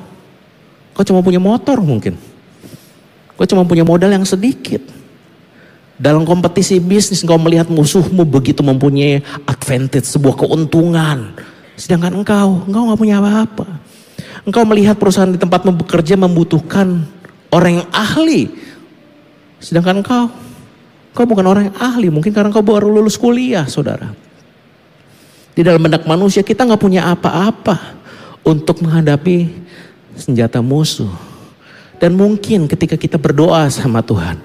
kau 0.96 1.04
cuma 1.04 1.20
punya 1.20 1.36
motor 1.36 1.76
mungkin. 1.84 2.16
Kau 3.36 3.44
cuma 3.44 3.68
punya 3.68 3.84
modal 3.84 4.10
yang 4.12 4.24
sedikit. 4.24 4.80
Dalam 5.96 6.28
kompetisi 6.28 6.76
bisnis 6.76 7.24
engkau 7.24 7.40
melihat 7.40 7.68
musuhmu 7.72 8.24
begitu 8.28 8.60
mempunyai 8.60 9.24
advantage, 9.48 10.08
sebuah 10.08 10.36
keuntungan. 10.36 11.32
Sedangkan 11.76 12.20
engkau, 12.20 12.64
engkau 12.68 12.82
nggak 12.92 13.00
punya 13.00 13.16
apa-apa. 13.20 13.68
Engkau 14.44 14.64
melihat 14.68 14.96
perusahaan 15.00 15.28
di 15.28 15.40
tempatmu 15.40 15.72
bekerja 15.72 16.16
membutuhkan 16.20 17.04
orang 17.52 17.80
yang 17.80 17.88
ahli 17.92 18.66
Sedangkan 19.66 20.04
engkau, 20.04 20.28
kau 21.16 21.26
bukan 21.26 21.46
orang 21.48 21.62
yang 21.72 21.78
ahli, 21.80 22.12
mungkin 22.12 22.32
karena 22.32 22.52
kau 22.52 22.62
baru 22.62 22.92
lulus 22.92 23.16
kuliah, 23.16 23.64
saudara. 23.64 24.12
Di 25.56 25.64
dalam 25.64 25.80
benak 25.80 26.04
manusia 26.04 26.44
kita 26.44 26.68
nggak 26.68 26.82
punya 26.82 27.08
apa-apa 27.08 27.96
untuk 28.44 28.84
menghadapi 28.84 29.48
senjata 30.14 30.60
musuh. 30.60 31.08
Dan 31.96 32.16
mungkin 32.16 32.68
ketika 32.68 33.00
kita 33.00 33.16
berdoa 33.16 33.72
sama 33.72 34.04
Tuhan, 34.04 34.40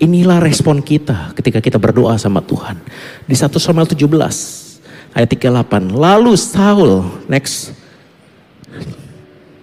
inilah 0.00 0.40
respon 0.40 0.84
kita 0.84 1.32
ketika 1.36 1.64
kita 1.64 1.80
berdoa 1.80 2.20
sama 2.20 2.44
Tuhan. 2.44 2.76
Di 3.24 3.36
1 3.36 3.48
Samuel 3.56 3.88
17 3.88 5.16
ayat 5.16 5.28
38. 5.28 5.96
Lalu 5.96 6.32
Saul, 6.36 7.08
next. 7.26 7.72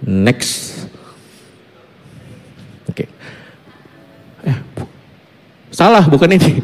Next. 0.02 0.78
Eh, 4.48 4.58
salah, 5.74 6.08
bukan 6.08 6.40
ini. 6.40 6.64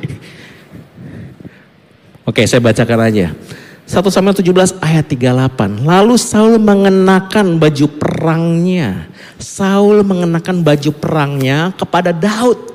Oke, 2.29 2.47
saya 2.47 2.63
bacakan 2.63 2.99
aja. 3.03 3.35
1 3.83 3.99
Samuel 4.07 4.35
17 4.39 4.79
ayat 4.79 5.05
38. 5.11 5.83
Lalu 5.83 6.15
Saul 6.15 6.55
mengenakan 6.55 7.59
baju 7.59 7.85
perangnya. 7.99 9.11
Saul 9.35 10.07
mengenakan 10.07 10.63
baju 10.63 10.91
perangnya 10.95 11.75
kepada 11.75 12.15
Daud. 12.15 12.71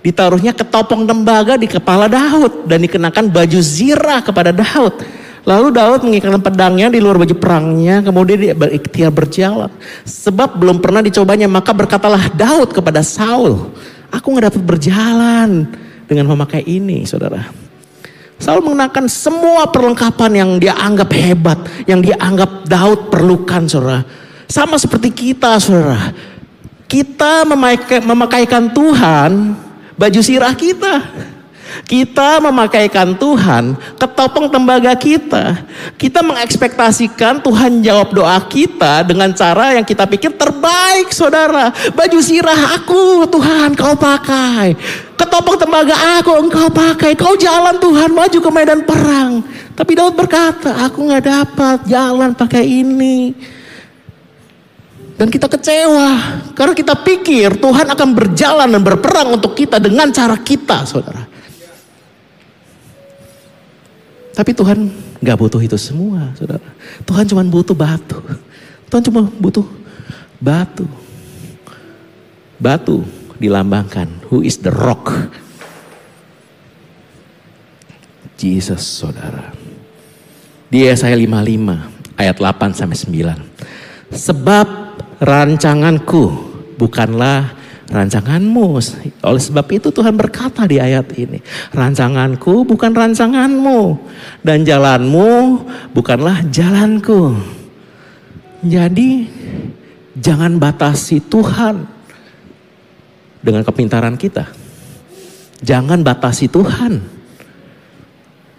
Ditaruhnya 0.00 0.56
ketopong 0.56 1.04
tembaga 1.04 1.60
di 1.60 1.68
kepala 1.68 2.08
Daud 2.08 2.64
dan 2.64 2.80
dikenakan 2.84 3.28
baju 3.28 3.60
zirah 3.60 4.24
kepada 4.24 4.52
Daud. 4.52 5.04
Lalu 5.44 5.68
Daud 5.76 6.00
mengikatkan 6.08 6.40
pedangnya 6.40 6.88
di 6.88 7.04
luar 7.04 7.20
baju 7.20 7.36
perangnya, 7.36 8.00
kemudian 8.00 8.40
dia 8.40 8.56
berikhtiar 8.56 9.12
berjalan. 9.12 9.68
Sebab 10.08 10.56
belum 10.56 10.80
pernah 10.80 11.04
dicobanya, 11.04 11.44
maka 11.52 11.76
berkatalah 11.76 12.32
Daud 12.32 12.72
kepada 12.72 13.04
Saul, 13.04 13.76
Aku 14.08 14.32
nggak 14.32 14.56
dapat 14.56 14.62
berjalan 14.64 15.68
dengan 16.08 16.32
memakai 16.32 16.64
ini, 16.64 17.04
saudara. 17.04 17.63
Saul 18.38 18.60
mengenakan 18.66 19.06
semua 19.06 19.70
perlengkapan 19.70 20.32
yang 20.34 20.50
dia 20.60 20.74
anggap 20.76 21.10
hebat, 21.14 21.58
yang 21.88 22.02
dia 22.02 22.18
anggap 22.18 22.66
Daud 22.66 23.08
perlukan, 23.08 23.64
saudara. 23.70 24.04
Sama 24.50 24.76
seperti 24.76 25.14
kita, 25.14 25.56
saudara. 25.62 26.12
Kita 26.84 27.48
memakai, 27.48 28.04
memakaikan 28.04 28.70
Tuhan 28.74 29.56
baju 29.96 30.20
sirah 30.20 30.52
kita. 30.52 30.94
Kita 31.82 32.38
memakaikan 32.38 33.18
Tuhan 33.18 33.74
ketopong 33.98 34.46
tembaga 34.46 34.94
kita. 34.94 35.66
Kita 35.98 36.22
mengekspektasikan 36.22 37.42
Tuhan 37.42 37.82
jawab 37.82 38.14
doa 38.14 38.38
kita 38.46 39.02
dengan 39.02 39.34
cara 39.34 39.74
yang 39.74 39.82
kita 39.82 40.06
pikir 40.06 40.38
terbaik 40.38 41.10
saudara. 41.10 41.74
Baju 41.92 42.18
sirah 42.22 42.78
aku 42.78 43.26
Tuhan 43.26 43.74
kau 43.74 43.98
pakai. 43.98 44.78
Ketopong 45.18 45.58
tembaga 45.58 46.22
aku 46.22 46.32
engkau 46.38 46.70
pakai. 46.70 47.18
Kau 47.18 47.34
jalan 47.34 47.76
Tuhan 47.82 48.14
maju 48.14 48.38
ke 48.38 48.50
medan 48.54 48.80
perang. 48.86 49.42
Tapi 49.74 49.92
Daud 49.98 50.14
berkata 50.14 50.86
aku 50.86 51.10
gak 51.10 51.26
dapat 51.26 51.78
jalan 51.90 52.30
pakai 52.38 52.62
ini. 52.62 53.34
Dan 55.14 55.30
kita 55.30 55.46
kecewa 55.46 56.42
karena 56.58 56.74
kita 56.74 56.94
pikir 56.98 57.62
Tuhan 57.62 57.86
akan 57.86 58.08
berjalan 58.18 58.66
dan 58.66 58.82
berperang 58.82 59.38
untuk 59.38 59.54
kita 59.54 59.78
dengan 59.78 60.10
cara 60.10 60.34
kita, 60.34 60.82
saudara. 60.82 61.23
Tapi 64.34 64.50
Tuhan 64.50 64.90
nggak 65.22 65.38
butuh 65.38 65.62
itu 65.62 65.78
semua, 65.78 66.34
saudara. 66.34 66.66
Tuhan 67.06 67.24
cuma 67.30 67.42
butuh 67.46 67.76
batu. 67.78 68.18
Tuhan 68.90 69.02
cuma 69.06 69.30
butuh 69.38 69.62
batu. 70.42 70.86
Batu 72.58 73.06
dilambangkan. 73.38 74.26
Who 74.30 74.42
is 74.42 74.58
the 74.58 74.74
rock? 74.74 75.14
Jesus, 78.34 78.82
saudara. 78.82 79.54
Di 80.66 80.82
Yesaya 80.82 81.14
55 81.14 82.18
ayat 82.18 82.36
8 82.42 82.74
sampai 82.74 82.98
9. 82.98 84.10
Sebab 84.10 84.66
rancanganku 85.22 86.22
bukanlah 86.74 87.63
rancanganmu. 87.90 88.66
Oleh 89.24 89.42
sebab 89.42 89.66
itu 89.72 89.92
Tuhan 89.92 90.16
berkata 90.16 90.64
di 90.64 90.80
ayat 90.80 91.10
ini, 91.16 91.40
rancanganku 91.74 92.64
bukan 92.64 92.92
rancanganmu 92.94 93.80
dan 94.40 94.64
jalanmu 94.64 95.60
bukanlah 95.92 96.44
jalanku. 96.48 97.36
Jadi 98.64 99.28
jangan 100.16 100.56
batasi 100.56 101.20
Tuhan 101.20 101.84
dengan 103.44 103.60
kepintaran 103.60 104.16
kita. 104.16 104.48
Jangan 105.64 106.00
batasi 106.00 106.48
Tuhan 106.48 107.00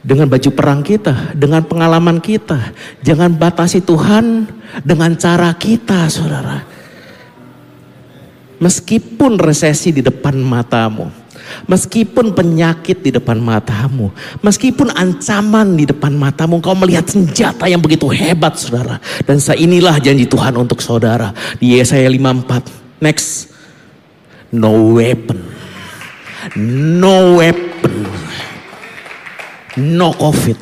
dengan 0.06 0.30
baju 0.30 0.50
perang 0.54 0.86
kita, 0.86 1.34
dengan 1.34 1.66
pengalaman 1.66 2.22
kita. 2.22 2.74
Jangan 3.02 3.34
batasi 3.34 3.82
Tuhan 3.82 4.46
dengan 4.86 5.18
cara 5.18 5.50
kita, 5.58 6.06
saudara. 6.14 6.75
Meskipun 8.56 9.36
resesi 9.36 9.91
di 9.91 10.00
depan 10.00 10.39
matamu, 10.39 11.12
meskipun 11.68 12.32
penyakit 12.32 13.04
di 13.04 13.12
depan 13.12 13.36
matamu, 13.38 14.15
meskipun 14.39 14.96
ancaman 14.96 15.76
di 15.76 15.84
depan 15.84 16.15
matamu, 16.15 16.63
kau 16.63 16.78
melihat 16.78 17.06
senjata 17.06 17.68
yang 17.68 17.84
begitu 17.84 18.08
hebat, 18.10 18.56
saudara. 18.56 19.04
Dan 19.28 19.39
inilah 19.39 20.00
janji 20.00 20.26
Tuhan 20.26 20.56
untuk 20.56 20.80
saudara 20.80 21.36
di 21.60 21.76
Yesaya 21.76 22.08
54. 22.08 23.04
Next, 23.04 23.52
no 24.56 24.96
weapon, 24.96 25.39
no 26.56 27.44
weapon, 27.44 28.08
no 29.76 30.15
covid, 30.15 30.56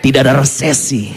tidak 0.00 0.24
ada 0.24 0.40
resesi, 0.40 1.12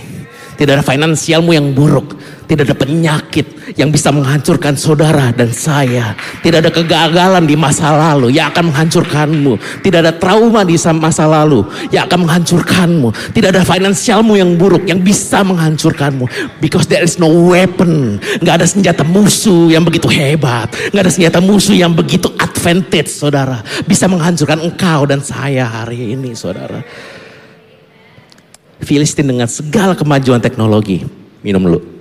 tidak 0.59 0.83
ada 0.83 0.85
finansialmu 0.85 1.55
yang 1.55 1.71
buruk, 1.71 2.14
tidak 2.45 2.69
ada 2.69 2.77
penyakit 2.77 3.45
yang 3.73 3.89
bisa 3.89 4.13
menghancurkan 4.13 4.77
saudara 4.77 5.33
dan 5.33 5.49
saya. 5.49 6.13
Tidak 6.45 6.61
ada 6.61 6.69
kegagalan 6.69 7.49
di 7.49 7.57
masa 7.57 7.89
lalu 7.89 8.37
yang 8.37 8.53
akan 8.53 8.69
menghancurkanmu. 8.69 9.57
Tidak 9.81 9.99
ada 10.05 10.13
trauma 10.13 10.61
di 10.61 10.77
masa 10.77 11.25
lalu 11.25 11.65
yang 11.89 12.05
akan 12.05 12.29
menghancurkanmu. 12.29 13.09
Tidak 13.33 13.49
ada 13.49 13.65
finansialmu 13.65 14.37
yang 14.37 14.53
buruk 14.61 14.85
yang 14.85 15.01
bisa 15.01 15.41
menghancurkanmu. 15.41 16.29
Because 16.61 16.85
there 16.85 17.01
is 17.01 17.17
no 17.17 17.29
weapon. 17.49 18.21
Gak 18.45 18.61
ada 18.61 18.67
senjata 18.69 19.01
musuh 19.01 19.73
yang 19.73 19.81
begitu 19.81 20.05
hebat. 20.13 20.69
Gak 20.93 21.01
ada 21.01 21.11
senjata 21.11 21.41
musuh 21.41 21.73
yang 21.73 21.97
begitu 21.97 22.29
advantage 22.37 23.09
saudara. 23.09 23.65
Bisa 23.89 24.05
menghancurkan 24.05 24.61
engkau 24.61 25.09
dan 25.09 25.25
saya 25.25 25.65
hari 25.65 26.13
ini 26.13 26.37
saudara. 26.37 26.85
Filistin 28.85 29.33
dengan 29.33 29.49
segala 29.49 29.97
kemajuan 29.97 30.37
teknologi. 30.37 31.01
Minum 31.41 31.65
dulu 31.65 31.94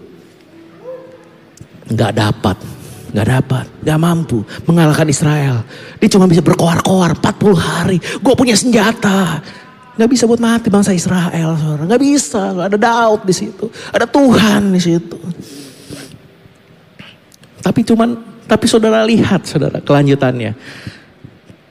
nggak 1.91 2.13
dapat, 2.17 2.57
nggak 3.13 3.29
dapat, 3.29 3.65
nggak 3.85 3.99
mampu 4.01 4.39
mengalahkan 4.65 5.09
Israel. 5.09 5.57
Dia 6.01 6.09
cuma 6.09 6.25
bisa 6.25 6.41
berkoar-koar 6.41 7.21
40 7.21 7.55
hari. 7.57 7.97
Gue 8.21 8.35
punya 8.37 8.57
senjata. 8.57 9.45
Nggak 9.95 10.11
bisa 10.11 10.27
buat 10.27 10.43
mati 10.43 10.75
bangsa 10.75 10.91
Israel, 10.91 11.55
saudara. 11.55 11.87
Nggak 11.87 12.03
bisa, 12.03 12.51
ada 12.51 12.75
Daud 12.75 13.23
di 13.23 13.35
situ, 13.35 13.71
ada 13.95 14.11
Tuhan 14.11 14.75
di 14.75 14.81
situ. 14.83 15.19
Tapi 17.63 17.81
cuman, 17.87 18.19
tapi 18.51 18.67
saudara 18.67 19.07
lihat, 19.07 19.47
saudara, 19.47 19.79
kelanjutannya. 19.79 20.53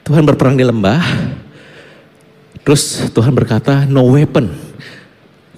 Tuhan 0.08 0.24
berperang 0.24 0.56
di 0.56 0.64
lembah, 0.64 1.04
terus 2.64 3.12
Tuhan 3.12 3.36
berkata, 3.36 3.84
no 3.92 4.08
weapon 4.08 4.52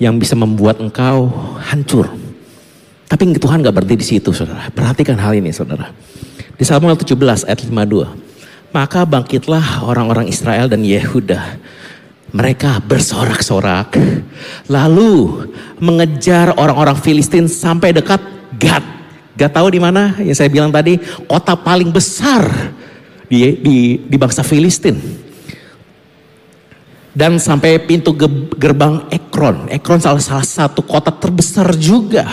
yang 0.01 0.17
bisa 0.17 0.33
membuat 0.33 0.81
engkau 0.81 1.29
hancur 1.61 2.24
tapi 3.05 3.37
Tuhan 3.37 3.61
gak 3.61 3.75
berhenti 3.75 3.95
di 4.01 4.07
situ 4.17 4.33
saudara. 4.33 4.69
Perhatikan 4.73 5.17
hal 5.21 5.37
ini 5.37 5.53
saudara. 5.53 5.93
Di 6.57 6.65
Samuel 6.65 6.97
17 6.97 7.45
ayat 7.45 7.59
52. 7.61 8.73
Maka 8.73 9.05
bangkitlah 9.05 9.85
orang-orang 9.85 10.25
Israel 10.27 10.67
dan 10.67 10.81
Yehuda. 10.81 11.61
Mereka 12.35 12.83
bersorak-sorak. 12.83 13.95
Lalu 14.67 15.47
mengejar 15.79 16.57
orang-orang 16.57 16.97
Filistin 16.97 17.45
sampai 17.45 17.93
dekat 17.93 18.19
Gad. 18.57 18.83
Gad 19.37 19.51
tahu 19.53 19.67
di 19.69 19.79
mana? 19.79 20.17
Yang 20.19 20.43
saya 20.43 20.49
bilang 20.49 20.73
tadi 20.73 20.97
kota 21.29 21.55
paling 21.55 21.93
besar 21.93 22.43
di, 23.29 23.55
di, 23.61 23.77
di 24.01 24.15
bangsa 24.17 24.41
Filistin 24.41 25.25
dan 27.15 27.39
sampai 27.39 27.79
pintu 27.79 28.11
gerbang 28.59 29.07
Ekron. 29.07 29.71
Ekron 29.71 30.03
salah, 30.03 30.19
salah 30.19 30.43
satu 30.43 30.83
kota 30.83 31.15
terbesar 31.15 31.71
juga 31.79 32.27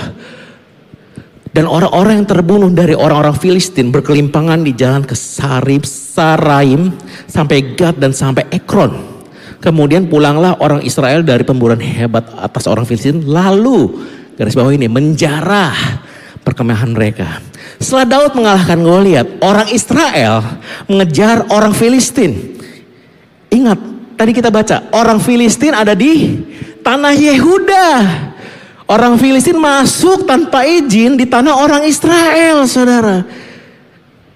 dan 1.52 1.68
orang-orang 1.68 2.24
yang 2.24 2.28
terbunuh 2.28 2.72
dari 2.72 2.96
orang-orang 2.96 3.36
Filistin 3.36 3.92
berkelimpangan 3.92 4.64
di 4.64 4.72
jalan 4.72 5.04
ke 5.04 5.12
Sarib, 5.12 5.84
Saraim, 5.84 6.96
sampai 7.28 7.76
Gad 7.76 8.00
dan 8.00 8.16
sampai 8.16 8.48
Ekron. 8.48 9.12
Kemudian 9.60 10.08
pulanglah 10.08 10.56
orang 10.58 10.80
Israel 10.82 11.20
dari 11.22 11.44
pemburuan 11.44 11.78
hebat 11.78 12.24
atas 12.40 12.64
orang 12.64 12.88
Filistin. 12.88 13.28
Lalu, 13.28 14.00
garis 14.34 14.56
bawah 14.56 14.72
ini, 14.72 14.88
menjarah 14.88 16.02
perkemahan 16.40 16.90
mereka. 16.90 17.38
Setelah 17.78 18.08
Daud 18.08 18.32
mengalahkan 18.32 18.80
Goliat, 18.80 19.28
orang 19.44 19.68
Israel 19.70 20.42
mengejar 20.88 21.46
orang 21.52 21.76
Filistin. 21.76 22.58
Ingat, 23.52 23.78
tadi 24.16 24.32
kita 24.32 24.48
baca, 24.48 24.88
orang 24.96 25.20
Filistin 25.20 25.76
ada 25.76 25.92
di 25.92 26.42
tanah 26.80 27.12
Yehuda. 27.12 27.88
Orang 28.92 29.16
Filistin 29.16 29.56
masuk 29.56 30.28
tanpa 30.28 30.68
izin 30.68 31.16
di 31.16 31.24
tanah 31.24 31.64
orang 31.64 31.88
Israel, 31.88 32.68
saudara. 32.68 33.24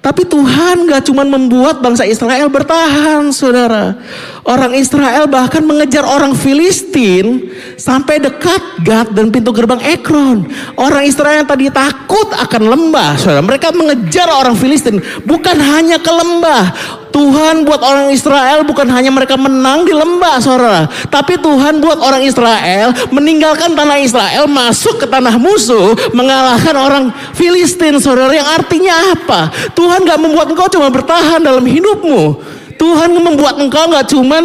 Tapi 0.00 0.24
Tuhan 0.24 0.88
gak 0.88 1.12
cuma 1.12 1.28
membuat 1.28 1.84
bangsa 1.84 2.08
Israel 2.08 2.48
bertahan, 2.48 3.28
saudara. 3.36 4.00
Orang 4.46 4.78
Israel 4.78 5.26
bahkan 5.26 5.66
mengejar 5.66 6.06
orang 6.06 6.30
Filistin 6.38 7.50
sampai 7.74 8.22
dekat 8.22 8.78
Gad 8.86 9.10
dan 9.10 9.34
pintu 9.34 9.50
gerbang 9.50 9.82
Ekron. 9.82 10.46
Orang 10.78 11.02
Israel 11.02 11.42
yang 11.42 11.50
tadi 11.50 11.66
takut 11.66 12.30
akan 12.30 12.62
lembah, 12.70 13.18
saudara. 13.18 13.42
Mereka 13.42 13.74
mengejar 13.74 14.30
orang 14.30 14.54
Filistin 14.54 15.02
bukan 15.26 15.58
hanya 15.58 15.98
ke 15.98 16.06
lembah. 16.14 16.62
Tuhan 17.10 17.66
buat 17.66 17.82
orang 17.82 18.14
Israel 18.14 18.62
bukan 18.62 18.86
hanya 18.86 19.10
mereka 19.10 19.34
menang 19.34 19.82
di 19.82 19.90
lembah 19.90 20.38
saudara. 20.38 20.86
Tapi 21.10 21.42
Tuhan 21.42 21.82
buat 21.82 21.98
orang 21.98 22.22
Israel 22.22 22.94
meninggalkan 23.10 23.74
tanah 23.74 23.98
Israel 23.98 24.46
masuk 24.46 25.02
ke 25.02 25.06
tanah 25.10 25.42
musuh. 25.42 25.98
Mengalahkan 26.14 26.78
orang 26.78 27.10
Filistin 27.34 27.98
saudara. 27.98 28.30
Yang 28.30 28.62
artinya 28.62 28.94
apa? 29.10 29.50
Tuhan 29.74 30.06
gak 30.06 30.22
membuat 30.22 30.54
engkau 30.54 30.70
cuma 30.70 30.86
bertahan 30.86 31.42
dalam 31.42 31.66
hidupmu. 31.66 32.54
Tuhan 32.76 33.10
membuat 33.16 33.58
engkau 33.58 33.90
gak 33.90 34.06
cuman 34.12 34.44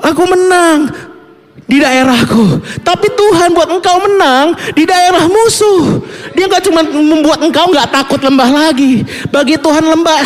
aku 0.00 0.22
menang 0.26 0.90
di 1.66 1.82
daerahku. 1.82 2.62
Tapi 2.80 3.06
Tuhan 3.12 3.50
buat 3.52 3.68
engkau 3.70 3.96
menang 4.06 4.54
di 4.72 4.86
daerah 4.86 5.26
musuh. 5.26 6.00
Dia 6.32 6.46
gak 6.46 6.64
cuma 6.64 6.86
membuat 6.86 7.42
engkau 7.42 7.70
gak 7.74 7.90
takut 7.90 8.22
lembah 8.22 8.50
lagi. 8.50 9.02
Bagi 9.28 9.58
Tuhan 9.58 9.84
lembah 9.84 10.24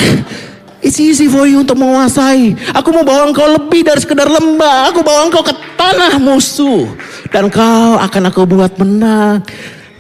It's 0.80 0.96
easy 0.96 1.28
for 1.28 1.44
you 1.44 1.60
untuk 1.60 1.76
menguasai. 1.76 2.56
Aku 2.72 2.88
mau 2.88 3.04
bawa 3.04 3.28
engkau 3.28 3.44
lebih 3.44 3.84
dari 3.84 4.00
sekedar 4.00 4.24
lembah. 4.24 4.88
Aku 4.88 5.04
bawa 5.04 5.28
engkau 5.28 5.44
ke 5.44 5.52
tanah 5.76 6.16
musuh. 6.16 6.88
Dan 7.28 7.52
kau 7.52 8.00
akan 8.00 8.22
aku 8.32 8.48
buat 8.48 8.80
menang. 8.80 9.44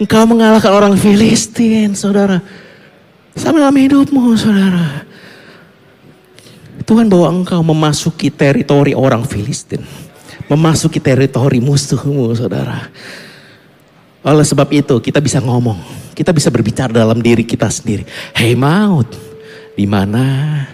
Engkau 0.00 0.24
mengalahkan 0.24 0.72
orang 0.72 0.96
Filistin, 0.96 1.92
saudara. 1.92 2.40
Sama 3.36 3.60
dalam 3.60 3.76
hidupmu, 3.76 4.32
saudara. 4.40 5.04
Tuhan 6.90 7.06
bawa 7.06 7.30
engkau 7.30 7.62
memasuki 7.62 8.34
teritori 8.34 8.98
orang 8.98 9.22
Filistin. 9.22 9.86
Memasuki 10.50 10.98
teritori 10.98 11.62
musuhmu, 11.62 12.34
saudara. 12.34 12.90
Oleh 14.26 14.42
sebab 14.42 14.66
itu, 14.74 14.98
kita 14.98 15.22
bisa 15.22 15.38
ngomong. 15.38 15.78
Kita 16.18 16.34
bisa 16.34 16.50
berbicara 16.50 16.90
dalam 16.90 17.22
diri 17.22 17.46
kita 17.46 17.70
sendiri. 17.70 18.02
Hei 18.34 18.58
maut, 18.58 19.06
di 19.78 19.86
mana 19.86 20.66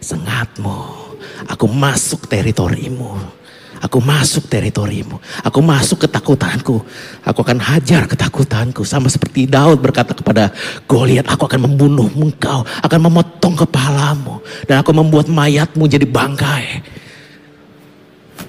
sengatmu. 0.00 1.04
Aku 1.52 1.68
masuk 1.68 2.24
teritorimu. 2.24 3.37
Aku 3.78 4.02
masuk 4.02 4.50
teritorimu. 4.50 5.22
Aku 5.46 5.62
masuk 5.62 6.02
ketakutanku. 6.02 6.82
Aku 7.22 7.38
akan 7.46 7.62
hajar 7.62 8.10
ketakutanku. 8.10 8.82
Sama 8.82 9.06
seperti 9.06 9.46
Daud 9.46 9.78
berkata 9.78 10.14
kepada 10.14 10.50
Goliat, 10.90 11.26
aku 11.30 11.46
akan 11.46 11.70
membunuh 11.70 12.10
engkau. 12.10 12.66
Akan 12.82 12.98
memotong 12.98 13.54
kepalamu. 13.54 14.42
Dan 14.66 14.82
aku 14.82 14.90
membuat 14.90 15.30
mayatmu 15.30 15.86
jadi 15.86 16.04
bangkai. 16.04 16.82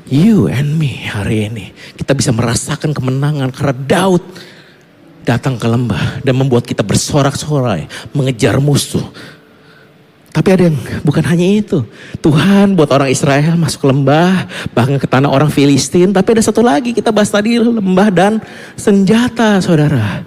You 0.09 0.49
and 0.49 0.81
me 0.81 1.05
hari 1.05 1.45
ini. 1.45 1.65
Kita 1.93 2.17
bisa 2.17 2.33
merasakan 2.33 2.97
kemenangan 2.97 3.53
karena 3.53 3.75
Daud 3.77 4.25
datang 5.21 5.61
ke 5.61 5.69
lembah. 5.69 6.25
Dan 6.25 6.41
membuat 6.41 6.65
kita 6.65 6.81
bersorak-sorai. 6.81 7.85
Mengejar 8.17 8.57
musuh 8.57 9.05
tapi 10.29 10.53
ada 10.53 10.69
yang 10.69 10.77
bukan 11.01 11.25
hanya 11.25 11.47
itu. 11.57 11.81
Tuhan 12.21 12.77
buat 12.77 12.93
orang 12.93 13.09
Israel 13.09 13.57
masuk 13.57 13.89
lembah, 13.89 14.45
bahkan 14.77 15.01
ke 15.01 15.09
tanah 15.09 15.25
orang 15.25 15.49
Filistin. 15.49 16.13
Tapi 16.13 16.37
ada 16.37 16.43
satu 16.45 16.61
lagi, 16.61 16.93
kita 16.93 17.09
bahas 17.09 17.33
tadi 17.33 17.57
lembah 17.57 18.09
dan 18.13 18.33
senjata 18.77 19.57
saudara. 19.57 20.21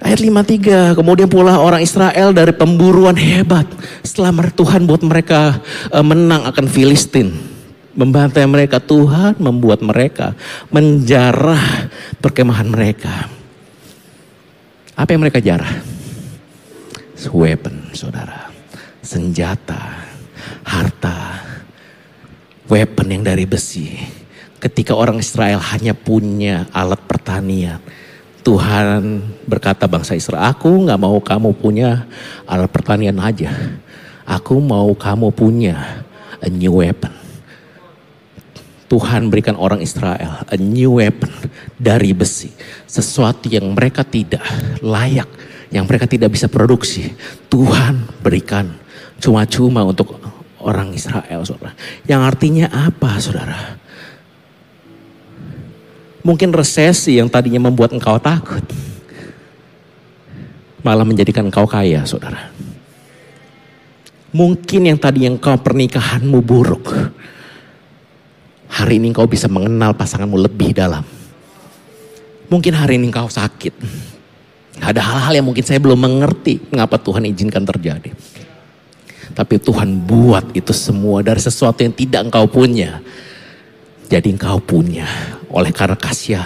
Ayat 0.00 0.20
53, 0.20 0.96
kemudian 0.96 1.28
pula 1.28 1.60
orang 1.60 1.84
Israel 1.84 2.32
dari 2.32 2.52
pemburuan 2.56 3.16
hebat. 3.16 3.68
Setelah 4.00 4.32
Tuhan 4.52 4.88
buat 4.88 5.04
mereka 5.04 5.60
eh, 5.92 6.04
menang 6.04 6.48
akan 6.48 6.66
Filistin. 6.68 7.32
Membantai 7.96 8.44
mereka, 8.44 8.76
Tuhan 8.76 9.40
membuat 9.40 9.80
mereka 9.80 10.36
menjarah 10.68 11.88
perkemahan 12.20 12.68
mereka. 12.68 13.24
Apa 14.92 15.16
yang 15.16 15.24
mereka 15.24 15.40
jarah? 15.40 15.80
Weapon, 17.32 17.96
saudara. 17.96 18.45
Senjata, 19.06 20.02
harta, 20.66 21.38
weapon 22.66 23.06
yang 23.14 23.22
dari 23.22 23.46
besi. 23.46 23.94
Ketika 24.58 24.98
orang 24.98 25.22
Israel 25.22 25.62
hanya 25.62 25.94
punya 25.94 26.66
alat 26.74 26.98
pertanian, 27.06 27.78
Tuhan 28.42 29.22
berkata 29.46 29.86
bangsa 29.86 30.18
Israel, 30.18 30.50
aku 30.50 30.66
nggak 30.90 30.98
mau 30.98 31.22
kamu 31.22 31.54
punya 31.54 32.10
alat 32.50 32.66
pertanian 32.66 33.14
aja. 33.22 33.54
Aku 34.26 34.58
mau 34.58 34.90
kamu 34.90 35.30
punya 35.30 36.02
a 36.42 36.50
new 36.50 36.82
weapon. 36.82 37.14
Tuhan 38.90 39.30
berikan 39.30 39.54
orang 39.54 39.82
Israel 39.82 40.42
a 40.50 40.58
new 40.58 40.98
weapon 40.98 41.30
dari 41.78 42.10
besi. 42.10 42.50
Sesuatu 42.90 43.46
yang 43.46 43.70
mereka 43.70 44.02
tidak 44.02 44.42
layak, 44.82 45.30
yang 45.70 45.86
mereka 45.86 46.10
tidak 46.10 46.34
bisa 46.34 46.50
produksi. 46.50 47.14
Tuhan 47.46 48.02
berikan 48.18 48.85
cuma-cuma 49.20 49.82
untuk 49.86 50.18
orang 50.60 50.90
Israel, 50.92 51.46
saudara. 51.46 51.72
Yang 52.04 52.22
artinya 52.26 52.66
apa, 52.72 53.22
saudara? 53.22 53.78
Mungkin 56.26 56.50
resesi 56.50 57.22
yang 57.22 57.30
tadinya 57.30 57.70
membuat 57.70 57.94
engkau 57.94 58.18
takut. 58.18 58.66
Malah 60.82 61.06
menjadikan 61.06 61.46
engkau 61.46 61.70
kaya 61.70 62.02
saudara. 62.02 62.50
Mungkin 64.34 64.90
yang 64.90 64.98
tadi 64.98 65.22
engkau 65.24 65.54
pernikahanmu 65.54 66.38
buruk. 66.42 66.90
Hari 68.66 68.98
ini 68.98 69.14
engkau 69.14 69.30
bisa 69.30 69.46
mengenal 69.46 69.94
pasanganmu 69.94 70.34
lebih 70.34 70.74
dalam. 70.74 71.06
Mungkin 72.50 72.74
hari 72.74 72.98
ini 72.98 73.08
engkau 73.08 73.30
sakit. 73.30 73.72
Ada 74.82 75.00
hal-hal 75.00 75.40
yang 75.40 75.46
mungkin 75.46 75.64
saya 75.64 75.80
belum 75.80 75.96
mengerti 75.96 76.60
mengapa 76.68 77.00
Tuhan 77.00 77.24
izinkan 77.30 77.64
terjadi. 77.64 78.12
Tapi 79.36 79.60
Tuhan 79.60 80.00
buat 80.08 80.56
itu 80.56 80.72
semua 80.72 81.20
dari 81.20 81.38
sesuatu 81.38 81.84
yang 81.84 81.92
tidak 81.92 82.32
engkau 82.32 82.48
punya. 82.48 83.04
Jadi 84.08 84.32
engkau 84.32 84.56
punya 84.64 85.04
oleh 85.52 85.70
karena 85.70 85.98
kasih 85.98 86.40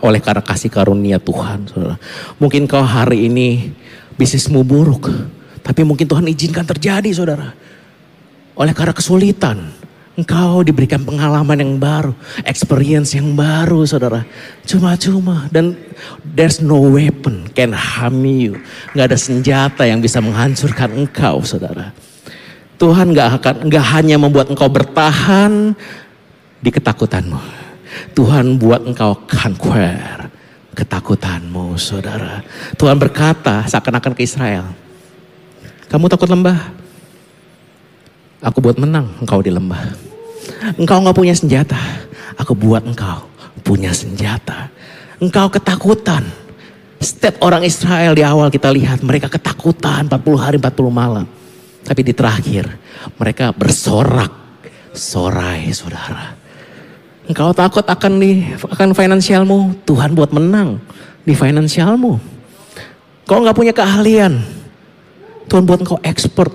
oleh 0.00 0.20
karena 0.24 0.42
kasih 0.42 0.72
karunia 0.72 1.20
Tuhan, 1.20 1.68
saudara. 1.68 1.96
Mungkin 2.40 2.64
kau 2.64 2.80
hari 2.80 3.28
ini 3.28 3.70
bisnismu 4.16 4.64
buruk, 4.64 5.12
tapi 5.60 5.84
mungkin 5.84 6.08
Tuhan 6.08 6.26
izinkan 6.28 6.64
terjadi, 6.66 7.10
saudara. 7.12 7.52
Oleh 8.58 8.74
karena 8.76 8.92
kesulitan, 8.92 9.72
engkau 10.18 10.60
diberikan 10.60 11.00
pengalaman 11.00 11.56
yang 11.62 11.74
baru, 11.80 12.12
experience 12.44 13.16
yang 13.16 13.32
baru, 13.32 13.86
saudara. 13.88 14.26
Cuma-cuma 14.68 15.48
dan 15.48 15.78
there's 16.36 16.60
no 16.60 16.76
weapon 16.76 17.48
can 17.56 17.72
harm 17.72 18.20
you. 18.26 18.60
Gak 18.92 19.08
ada 19.08 19.18
senjata 19.18 19.88
yang 19.88 20.04
bisa 20.04 20.20
menghancurkan 20.20 20.92
engkau, 20.92 21.40
saudara. 21.46 21.96
Tuhan 22.80 23.12
gak 23.12 23.28
akan 23.44 23.54
gak 23.68 23.86
hanya 23.92 24.16
membuat 24.16 24.48
engkau 24.48 24.72
bertahan 24.72 25.76
di 26.64 26.70
ketakutanmu. 26.72 27.36
Tuhan 28.16 28.56
buat 28.56 28.88
engkau 28.88 29.20
conquer 29.28 30.32
ketakutanmu 30.72 31.76
saudara. 31.76 32.40
Tuhan 32.80 32.96
berkata 32.96 33.68
seakan-akan 33.68 34.16
ke 34.16 34.24
Israel. 34.24 34.64
Kamu 35.92 36.08
takut 36.08 36.24
lembah? 36.32 36.56
Aku 38.40 38.64
buat 38.64 38.80
menang 38.80 39.12
engkau 39.20 39.44
di 39.44 39.52
lembah. 39.52 39.92
Engkau 40.80 41.04
nggak 41.04 41.16
punya 41.20 41.36
senjata. 41.36 41.76
Aku 42.40 42.56
buat 42.56 42.80
engkau 42.80 43.28
punya 43.60 43.92
senjata. 43.92 44.72
Engkau 45.20 45.52
ketakutan. 45.52 46.24
Setiap 46.96 47.44
orang 47.44 47.60
Israel 47.60 48.16
di 48.16 48.24
awal 48.24 48.48
kita 48.48 48.72
lihat 48.72 49.04
mereka 49.04 49.28
ketakutan 49.28 50.08
40 50.08 50.40
hari 50.40 50.56
40 50.56 50.88
malam. 50.88 51.28
Tapi 51.84 52.00
di 52.04 52.12
terakhir 52.12 52.68
mereka 53.16 53.52
bersorak. 53.54 54.40
Sorai 54.90 55.70
saudara. 55.70 56.34
Engkau 57.30 57.54
takut 57.54 57.86
akan 57.86 58.18
di 58.18 58.42
akan 58.58 58.90
finansialmu, 58.90 59.86
Tuhan 59.86 60.18
buat 60.18 60.34
menang 60.34 60.82
di 61.22 61.30
finansialmu. 61.30 62.18
Kau 63.22 63.38
nggak 63.38 63.54
punya 63.54 63.70
keahlian, 63.70 64.42
Tuhan 65.46 65.62
buat 65.62 65.86
engkau 65.86 66.02
expert 66.02 66.50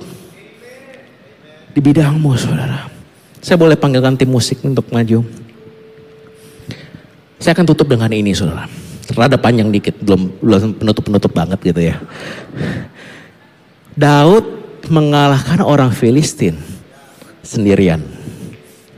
di 1.72 1.80
bidangmu, 1.80 2.36
saudara. 2.36 2.92
Saya 3.40 3.56
boleh 3.56 3.80
panggilkan 3.80 4.20
tim 4.20 4.28
musik 4.28 4.60
untuk 4.68 4.92
maju. 4.92 5.24
Saya 7.40 7.56
akan 7.56 7.72
tutup 7.72 7.88
dengan 7.88 8.12
ini, 8.12 8.36
saudara. 8.36 8.68
Rada 9.16 9.40
panjang 9.40 9.72
dikit, 9.72 9.96
belum 10.04 10.44
belum 10.44 10.76
penutup-penutup 10.76 11.32
banget 11.32 11.60
gitu 11.64 11.82
ya. 11.88 11.96
Daud 13.96 14.55
mengalahkan 14.90 15.62
orang 15.62 15.92
Filistin 15.94 16.58
sendirian 17.46 18.02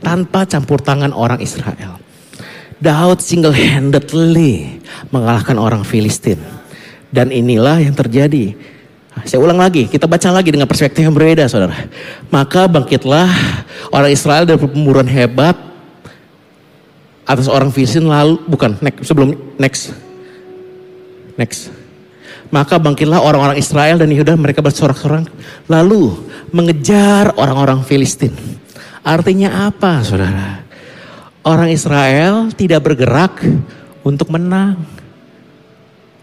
tanpa 0.00 0.48
campur 0.48 0.80
tangan 0.80 1.12
orang 1.12 1.42
Israel. 1.42 2.00
Daud 2.78 3.18
single-handedly 3.18 4.78
mengalahkan 5.10 5.58
orang 5.58 5.82
Filistin. 5.82 6.38
Dan 7.08 7.32
inilah 7.32 7.80
yang 7.80 7.96
terjadi. 7.96 8.54
Saya 9.26 9.42
ulang 9.42 9.58
lagi, 9.58 9.90
kita 9.90 10.06
baca 10.06 10.30
lagi 10.30 10.54
dengan 10.54 10.70
perspektif 10.70 11.02
yang 11.02 11.16
berbeda 11.16 11.50
saudara. 11.50 11.74
Maka 12.30 12.70
bangkitlah 12.70 13.26
orang 13.90 14.14
Israel 14.14 14.46
dari 14.46 14.60
pemburuan 14.62 15.08
hebat 15.10 15.58
atas 17.26 17.50
orang 17.50 17.74
Filistin 17.74 18.06
lalu, 18.06 18.38
bukan, 18.46 18.78
next, 18.78 19.08
sebelum 19.08 19.34
next. 19.58 19.90
Next. 21.34 21.77
Maka 22.48 22.80
bangkitlah 22.80 23.20
orang-orang 23.20 23.60
Israel 23.60 24.00
dan 24.00 24.08
Yehuda 24.08 24.32
mereka 24.40 24.64
bersorak-sorak 24.64 25.28
lalu 25.68 26.16
mengejar 26.48 27.36
orang-orang 27.36 27.84
Filistin 27.84 28.32
Artinya 29.08 29.72
apa 29.72 30.04
saudara? 30.04 30.60
Orang 31.40 31.72
Israel 31.72 32.52
tidak 32.52 32.84
bergerak 32.84 33.40
untuk 34.04 34.28
menang. 34.28 34.84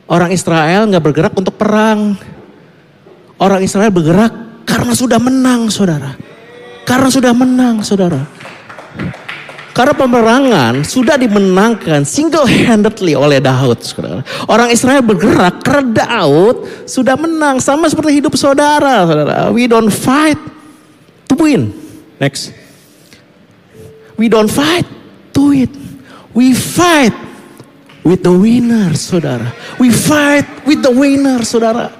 Orang 0.05 0.29
Israel 0.29 0.85
nggak 0.85 1.01
bergerak 1.01 1.33
untuk 1.33 1.57
perang. 1.57 2.13
Orang 3.41 3.65
Israel 3.65 3.89
bergerak 3.89 4.29
karena 4.69 4.93
sudah 4.93 5.17
menang 5.17 5.73
saudara. 5.73 6.13
Karena 6.85 7.09
sudah 7.09 7.33
menang 7.33 7.81
saudara. 7.81 8.21
Karena 9.75 9.91
peperangan 9.91 10.87
sudah 10.87 11.19
dimenangkan 11.19 12.07
single 12.07 12.47
handedly 12.47 13.11
oleh 13.11 13.43
Daud. 13.43 13.83
Orang 14.47 14.71
Israel 14.71 15.03
bergerak 15.03 15.59
karena 15.67 16.07
Daud 16.07 16.87
sudah 16.87 17.19
menang. 17.19 17.59
Sama 17.59 17.91
seperti 17.91 18.23
hidup 18.23 18.39
saudara 18.39 19.03
saudara. 19.03 19.51
We 19.51 19.67
don't 19.67 19.91
fight 19.91 20.39
to 21.27 21.35
win. 21.35 21.75
Next. 22.23 22.55
We 24.15 24.31
don't 24.31 24.47
fight 24.47 24.87
to 25.35 25.51
it. 25.51 25.71
We 26.31 26.55
fight 26.55 27.11
with 28.07 28.23
the 28.23 28.31
winner, 28.31 28.95
saudara. 28.95 29.51
We 29.75 29.91
fight 29.91 30.47
with 30.63 30.87
the 30.87 30.93
winner, 30.95 31.43
saudara. 31.43 31.91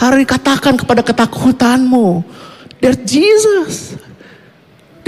Hari 0.00 0.24
katakan 0.24 0.80
kepada 0.80 1.04
ketakutanmu, 1.04 2.24
there's 2.80 2.96
Jesus. 3.04 4.00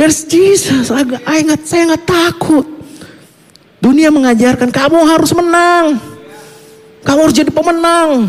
There's 0.03 0.27
Jesus. 0.27 0.91
I, 0.91 1.07
I 1.23 1.47
saya 1.63 1.95
nggak 1.95 2.03
takut. 2.11 2.67
Dunia 3.79 4.11
mengajarkan 4.11 4.75
kamu 4.75 4.99
harus 5.07 5.31
menang. 5.31 5.95
Kamu 7.07 7.19
harus 7.23 7.39
jadi 7.39 7.55
pemenang. 7.55 8.27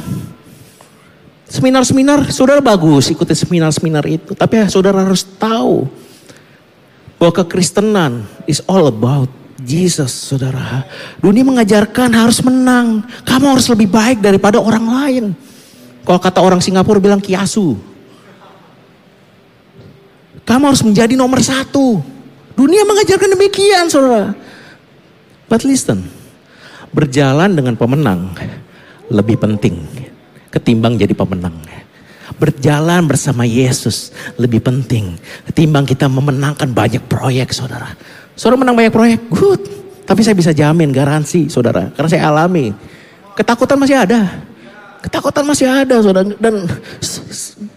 Seminar-seminar, 1.49 2.29
saudara 2.29 2.61
bagus 2.61 3.09
ikuti 3.09 3.33
seminar-seminar 3.33 4.05
itu. 4.05 4.37
Tapi 4.37 4.61
ya, 4.61 4.69
saudara 4.69 5.01
harus 5.01 5.25
tahu 5.25 5.89
bahwa 7.17 7.33
kekristenan 7.41 8.21
is 8.45 8.61
all 8.69 8.85
about 8.85 9.33
Jesus, 9.57 10.13
saudara. 10.13 10.85
Dunia 11.25 11.41
mengajarkan 11.41 12.13
harus 12.13 12.37
menang. 12.45 13.01
Kamu 13.25 13.49
harus 13.49 13.65
lebih 13.73 13.89
baik 13.89 14.21
daripada 14.21 14.61
orang 14.61 14.85
lain. 14.85 15.25
Kalau 16.05 16.21
kata 16.21 16.37
orang 16.37 16.61
Singapura 16.61 17.01
bilang 17.01 17.17
kiasu. 17.17 17.92
Kamu 20.43 20.63
harus 20.69 20.83
menjadi 20.83 21.15
nomor 21.15 21.39
satu. 21.39 22.03
Dunia 22.53 22.83
mengajarkan 22.85 23.33
demikian, 23.33 23.87
saudara. 23.89 24.35
But 25.47 25.63
listen, 25.65 26.05
berjalan 26.93 27.55
dengan 27.55 27.73
pemenang 27.79 28.35
lebih 29.11 29.37
penting 29.41 29.83
ketimbang 30.53 30.95
jadi 30.95 31.11
pemenang 31.17 31.53
berjalan 32.37 33.05
bersama 33.05 33.43
Yesus 33.45 34.13
lebih 34.41 34.63
penting 34.63 35.17
ketimbang 35.49 35.85
kita 35.85 36.09
memenangkan 36.09 36.71
banyak 36.71 37.03
proyek 37.05 37.53
saudara. 37.53 37.93
Saudara 38.33 38.65
menang 38.65 38.75
banyak 38.77 38.93
proyek, 38.93 39.19
good. 39.29 39.61
Tapi 40.03 40.19
saya 40.25 40.35
bisa 40.35 40.51
jamin 40.51 40.89
garansi 40.89 41.47
saudara, 41.47 41.93
karena 41.93 42.09
saya 42.09 42.23
alami. 42.27 42.73
Ketakutan 43.37 43.77
masih 43.77 43.97
ada. 43.97 44.43
Ketakutan 45.05 45.45
masih 45.45 45.67
ada, 45.69 46.01
saudara. 46.01 46.27
Dan 46.41 46.65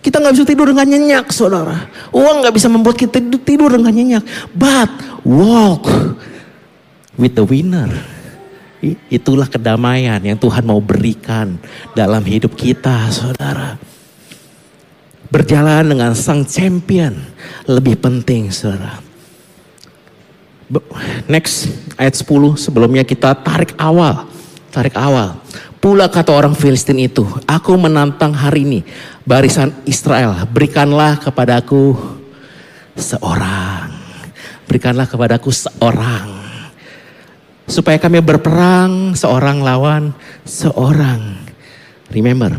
kita 0.07 0.23
nggak 0.23 0.39
bisa 0.39 0.47
tidur 0.47 0.71
dengan 0.71 0.87
nyenyak, 0.87 1.27
saudara. 1.35 1.91
Uang 2.15 2.47
nggak 2.47 2.55
bisa 2.55 2.71
membuat 2.71 2.95
kita 2.95 3.19
tidur 3.43 3.75
dengan 3.75 3.91
nyenyak. 3.91 4.23
But 4.55 4.87
walk 5.27 5.91
with 7.19 7.35
the 7.35 7.43
winner. 7.43 7.91
Itulah 9.11 9.51
kedamaian 9.51 10.23
yang 10.23 10.39
Tuhan 10.39 10.63
mau 10.63 10.79
berikan 10.79 11.59
dalam 11.99 12.23
hidup 12.23 12.55
kita, 12.55 13.11
saudara. 13.11 13.83
Berjalan 15.27 15.91
dengan 15.91 16.15
sang 16.15 16.47
champion 16.47 17.19
lebih 17.67 17.99
penting, 17.99 18.55
saudara. 18.55 19.03
Next, 21.27 21.67
ayat 21.99 22.15
10 22.15 22.55
sebelumnya 22.55 23.03
kita 23.03 23.35
tarik 23.43 23.75
awal. 23.75 24.31
Tarik 24.71 24.95
awal. 24.95 25.43
Pula 25.77 26.09
kata 26.09 26.33
orang 26.33 26.57
Filistin 26.57 26.99
itu, 26.99 27.23
aku 27.45 27.77
menantang 27.77 28.33
hari 28.33 28.65
ini 28.65 28.81
barisan 29.29 29.71
Israel, 29.85 30.35
berikanlah 30.49 31.21
kepadaku 31.21 31.95
seorang. 32.97 33.93
Berikanlah 34.67 35.07
kepadaku 35.07 35.53
seorang. 35.53 36.27
Supaya 37.67 38.01
kami 38.03 38.19
berperang 38.25 39.15
seorang 39.15 39.63
lawan 39.63 40.11
seorang. 40.43 41.39
Remember, 42.11 42.57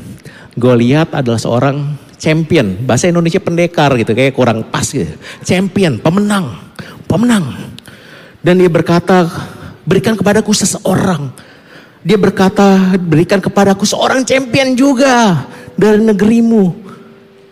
Goliat 0.56 1.12
adalah 1.12 1.42
seorang 1.42 2.00
champion. 2.16 2.80
Bahasa 2.86 3.12
Indonesia 3.12 3.42
pendekar 3.42 3.92
gitu, 4.00 4.14
kayak 4.14 4.36
kurang 4.36 4.68
pas 4.72 4.88
gitu. 4.88 5.10
Champion, 5.44 6.00
pemenang, 6.00 6.54
pemenang. 7.10 7.56
Dan 8.40 8.62
dia 8.62 8.72
berkata, 8.72 9.28
berikan 9.84 10.16
kepadaku 10.16 10.56
seseorang 10.56 11.47
dia 12.06 12.18
berkata, 12.18 12.98
berikan 12.98 13.42
kepadaku 13.42 13.86
seorang 13.86 14.22
champion 14.22 14.78
juga 14.78 15.46
dari 15.74 16.02
negerimu. 16.02 16.86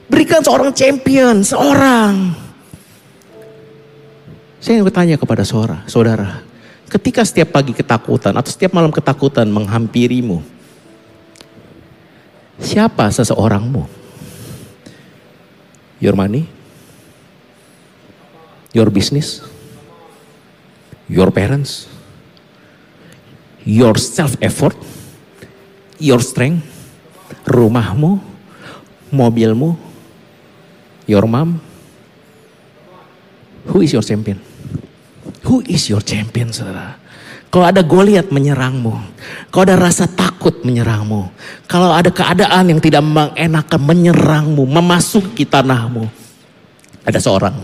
Berikan 0.05 0.41
seorang 0.45 0.69
champion, 0.73 1.41
seorang. 1.41 2.33
Saya 4.61 4.81
ingin 4.81 4.85
bertanya 4.89 5.15
kepada 5.17 5.45
saudara, 5.45 5.85
saudara, 5.85 6.41
ketika 6.89 7.21
setiap 7.21 7.53
pagi 7.53 7.73
ketakutan 7.73 8.33
atau 8.33 8.49
setiap 8.49 8.73
malam 8.73 8.89
ketakutan 8.89 9.45
menghampirimu, 9.49 10.41
siapa 12.57 13.09
seseorangmu? 13.13 13.85
Your 16.01 16.17
money? 16.17 16.49
Your 18.73 18.89
business? 18.89 19.41
Your 21.07 21.29
parents? 21.29 21.94
Your 23.66 23.97
self 23.97 24.38
effort, 24.39 24.78
your 25.97 26.22
strength, 26.22 26.63
rumahmu, 27.49 28.22
mobilmu, 29.09 29.74
your 31.09 31.26
mom. 31.26 31.57
Who 33.74 33.82
is 33.82 33.97
your 33.97 34.05
champion? 34.05 34.38
Who 35.49 35.66
is 35.66 35.89
your 35.89 36.05
champion, 36.05 36.53
saudara? 36.53 37.01
Kalau 37.49 37.66
ada 37.66 37.82
Goliat 37.82 38.30
menyerangmu, 38.30 38.93
kalau 39.49 39.63
ada 39.66 39.78
rasa 39.80 40.05
takut 40.05 40.61
menyerangmu, 40.61 41.32
kalau 41.66 41.89
ada 41.89 42.11
keadaan 42.13 42.70
yang 42.70 42.82
tidak 42.84 43.01
mengenakan 43.01 43.82
menyerangmu, 43.82 44.63
memasuki 44.68 45.47
tanahmu, 45.47 46.05
ada 47.07 47.18
seorang 47.18 47.55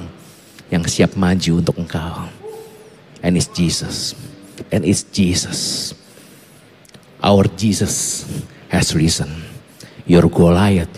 yang 0.72 0.82
siap 0.88 1.14
maju 1.20 1.52
untuk 1.60 1.76
engkau. 1.78 2.24
And 3.22 3.38
it's 3.38 3.52
Jesus 3.52 4.18
and 4.70 4.86
it's 4.86 5.02
Jesus. 5.10 5.92
Our 7.22 7.46
Jesus 7.58 8.26
has 8.70 8.94
risen. 8.94 9.30
Your 10.06 10.26
Goliath 10.30 10.92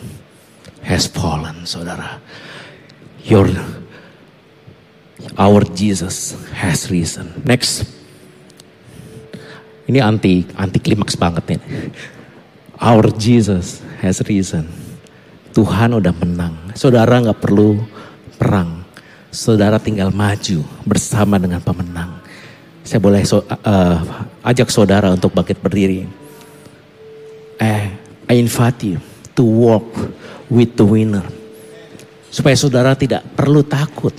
has 0.83 1.07
fallen, 1.07 1.67
saudara. 1.67 2.19
Your 3.23 3.47
our 5.39 5.63
Jesus 5.63 6.35
has 6.55 6.91
risen. 6.91 7.31
Next. 7.47 7.87
Ini 9.83 9.99
anti 9.99 10.47
anti 10.55 10.79
klimaks 10.79 11.19
banget 11.19 11.55
nih. 11.55 11.61
Our 12.79 13.11
Jesus 13.15 13.83
has 13.99 14.23
risen. 14.23 14.67
Tuhan 15.53 15.95
udah 15.99 16.15
menang. 16.15 16.55
Saudara 16.73 17.19
nggak 17.19 17.39
perlu 17.43 17.83
perang. 18.39 18.83
Saudara 19.33 19.77
tinggal 19.77 20.09
maju 20.15 20.63
bersama 20.87 21.35
dengan 21.35 21.59
pemenang. 21.59 22.22
Saya 22.93 23.01
boleh 23.01 23.25
so, 23.25 23.41
uh, 23.41 23.97
ajak 24.45 24.69
saudara 24.69 25.09
untuk 25.09 25.33
bangkit 25.33 25.57
berdiri. 25.57 26.05
Eh, 27.57 27.83
I 28.29 28.33
invite 28.37 28.85
you 28.85 29.01
to 29.33 29.41
walk 29.41 29.89
with 30.45 30.77
the 30.77 30.85
winner. 30.85 31.25
Supaya 32.29 32.53
saudara 32.53 32.93
tidak 32.93 33.25
perlu 33.33 33.65
takut 33.65 34.13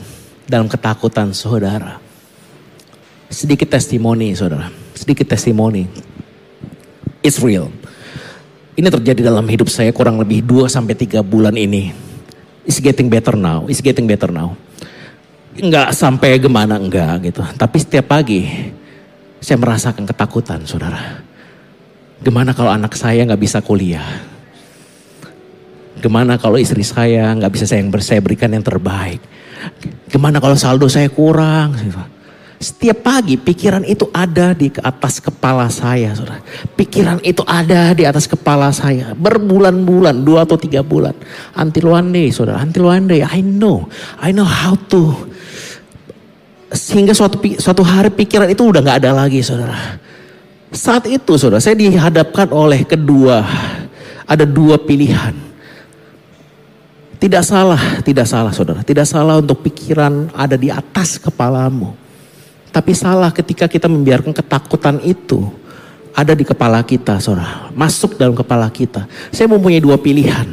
dalam 0.50 0.66
ketakutan 0.66 1.30
saudara. 1.30 2.02
Sedikit 3.30 3.70
testimoni 3.70 4.34
saudara, 4.34 4.66
sedikit 4.98 5.30
testimoni. 5.30 5.86
It's 7.22 7.38
real. 7.38 7.70
Ini 8.74 8.90
terjadi 8.90 9.22
dalam 9.22 9.46
hidup 9.46 9.70
saya 9.70 9.94
kurang 9.94 10.18
lebih 10.18 10.42
2 10.42 10.66
sampai 10.66 10.98
3 10.98 11.22
bulan 11.22 11.54
ini. 11.54 11.94
It's 12.66 12.82
getting 12.82 13.06
better 13.06 13.38
now, 13.38 13.70
it's 13.70 13.78
getting 13.78 14.10
better 14.10 14.34
now 14.34 14.58
nggak 15.54 15.94
sampai 15.94 16.42
gimana 16.42 16.78
enggak 16.78 17.30
gitu. 17.30 17.42
Tapi 17.54 17.76
setiap 17.78 18.10
pagi 18.10 18.46
saya 19.38 19.60
merasakan 19.60 20.08
ketakutan, 20.08 20.64
saudara. 20.66 21.22
Gimana 22.24 22.56
kalau 22.56 22.72
anak 22.72 22.96
saya 22.96 23.22
nggak 23.28 23.42
bisa 23.42 23.60
kuliah? 23.60 24.24
Gimana 26.00 26.40
kalau 26.40 26.56
istri 26.56 26.82
saya 26.82 27.30
nggak 27.36 27.52
bisa 27.52 27.64
saya 27.68 27.84
yang 27.84 27.92
saya 28.00 28.20
berikan 28.24 28.50
yang 28.50 28.64
terbaik? 28.64 29.20
Gimana 30.08 30.40
kalau 30.40 30.56
saldo 30.56 30.88
saya 30.88 31.12
kurang? 31.12 31.76
Setiap 32.64 33.04
pagi 33.04 33.36
pikiran 33.36 33.84
itu 33.84 34.08
ada 34.08 34.56
di 34.56 34.72
atas 34.80 35.20
kepala 35.20 35.68
saya, 35.68 36.16
saudara. 36.16 36.40
Pikiran 36.72 37.20
itu 37.20 37.44
ada 37.44 37.92
di 37.92 38.08
atas 38.08 38.24
kepala 38.24 38.72
saya. 38.72 39.12
Berbulan-bulan, 39.12 40.24
dua 40.24 40.48
atau 40.48 40.56
tiga 40.56 40.80
bulan. 40.80 41.12
Until 41.60 41.92
one 41.92 42.08
day, 42.08 42.32
saudara. 42.32 42.64
Until 42.64 42.88
one 42.88 43.04
day, 43.04 43.20
I 43.20 43.44
know. 43.44 43.84
I 44.16 44.32
know 44.32 44.48
how 44.48 44.80
to 44.96 45.28
sehingga 46.74 47.14
suatu 47.14 47.38
suatu 47.56 47.86
hari 47.86 48.10
pikiran 48.10 48.50
itu 48.50 48.66
udah 48.66 48.82
nggak 48.82 48.98
ada 49.06 49.10
lagi, 49.14 49.40
saudara. 49.40 50.02
Saat 50.74 51.06
itu, 51.06 51.38
saudara, 51.38 51.62
saya 51.62 51.78
dihadapkan 51.78 52.50
oleh 52.50 52.82
kedua, 52.82 53.46
ada 54.26 54.42
dua 54.42 54.74
pilihan. 54.82 55.32
Tidak 57.22 57.40
salah, 57.46 58.02
tidak 58.02 58.26
salah, 58.26 58.50
saudara. 58.50 58.82
Tidak 58.82 59.06
salah 59.06 59.38
untuk 59.38 59.62
pikiran 59.62 60.34
ada 60.34 60.58
di 60.58 60.68
atas 60.68 61.16
kepalamu. 61.22 61.94
Tapi 62.74 62.90
salah 62.90 63.30
ketika 63.30 63.70
kita 63.70 63.86
membiarkan 63.86 64.34
ketakutan 64.34 64.98
itu 65.06 65.46
ada 66.10 66.34
di 66.34 66.42
kepala 66.42 66.82
kita, 66.82 67.22
saudara. 67.22 67.70
Masuk 67.70 68.18
dalam 68.18 68.34
kepala 68.34 68.66
kita. 68.68 69.06
Saya 69.30 69.46
mempunyai 69.46 69.78
dua 69.78 69.94
pilihan. 69.94 70.50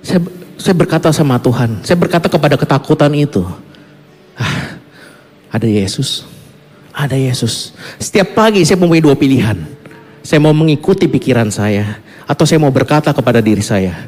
Saya, 0.00 0.22
saya 0.56 0.78
berkata 0.78 1.10
sama 1.10 1.42
Tuhan, 1.42 1.82
saya 1.82 1.98
berkata 1.98 2.30
kepada 2.30 2.54
ketakutan 2.54 3.12
itu. 3.12 3.42
Ah, 4.38 4.79
ada 5.50 5.66
Yesus. 5.66 6.24
Ada 6.94 7.18
Yesus. 7.18 7.74
Setiap 7.98 8.38
pagi 8.38 8.62
saya 8.62 8.78
mempunyai 8.78 9.02
dua 9.02 9.18
pilihan. 9.18 9.58
Saya 10.22 10.38
mau 10.38 10.54
mengikuti 10.54 11.10
pikiran 11.10 11.50
saya. 11.50 11.98
Atau 12.30 12.46
saya 12.46 12.62
mau 12.62 12.70
berkata 12.70 13.10
kepada 13.10 13.42
diri 13.42 13.62
saya. 13.62 14.06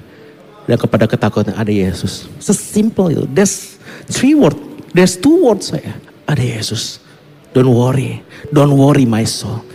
Dan 0.66 0.78
kepada 0.78 1.10
ketakutan 1.10 1.58
ada 1.58 1.70
Yesus. 1.70 2.30
Sesimpel 2.38 3.18
itu. 3.18 3.24
There's 3.26 3.78
three 4.06 4.38
word. 4.38 4.54
There's 4.94 5.18
two 5.18 5.42
words 5.42 5.74
saya. 5.74 5.98
Ada 6.30 6.42
Yesus. 6.42 7.02
Don't 7.50 7.74
worry. 7.74 8.22
Don't 8.54 8.78
worry 8.78 9.02
my 9.02 9.26
soul. 9.26 9.66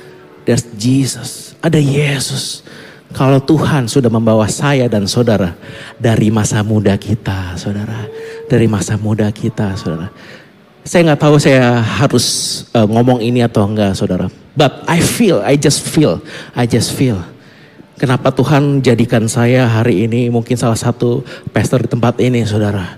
There's 0.47 0.63
Jesus. 0.79 1.59
Ada 1.59 1.83
Yesus. 1.83 2.63
Kalau 3.11 3.43
Tuhan 3.43 3.87
sudah 3.87 4.11
membawa 4.11 4.47
saya 4.47 4.87
dan 4.87 5.07
saudara 5.07 5.55
dari 5.99 6.27
masa 6.31 6.63
muda 6.63 6.95
kita, 6.95 7.59
saudara. 7.59 8.07
Dari 8.47 8.67
masa 8.67 8.95
muda 8.95 9.27
kita, 9.31 9.75
saudara 9.75 10.07
saya 10.87 11.03
nggak 11.03 11.19
tahu 11.19 11.35
saya 11.35 11.83
harus 11.83 12.25
uh, 12.71 12.87
ngomong 12.87 13.19
ini 13.19 13.43
atau 13.43 13.67
enggak 13.67 13.91
saudara. 13.91 14.31
But 14.55 14.87
I 14.87 15.03
feel, 15.03 15.43
I 15.43 15.59
just 15.59 15.83
feel, 15.83 16.23
I 16.55 16.63
just 16.63 16.95
feel. 16.95 17.19
Kenapa 17.99 18.31
Tuhan 18.31 18.79
jadikan 18.79 19.27
saya 19.27 19.67
hari 19.67 20.07
ini 20.07 20.31
mungkin 20.31 20.55
salah 20.55 20.79
satu 20.79 21.27
pastor 21.51 21.83
di 21.83 21.89
tempat 21.91 22.15
ini 22.23 22.47
saudara. 22.47 22.95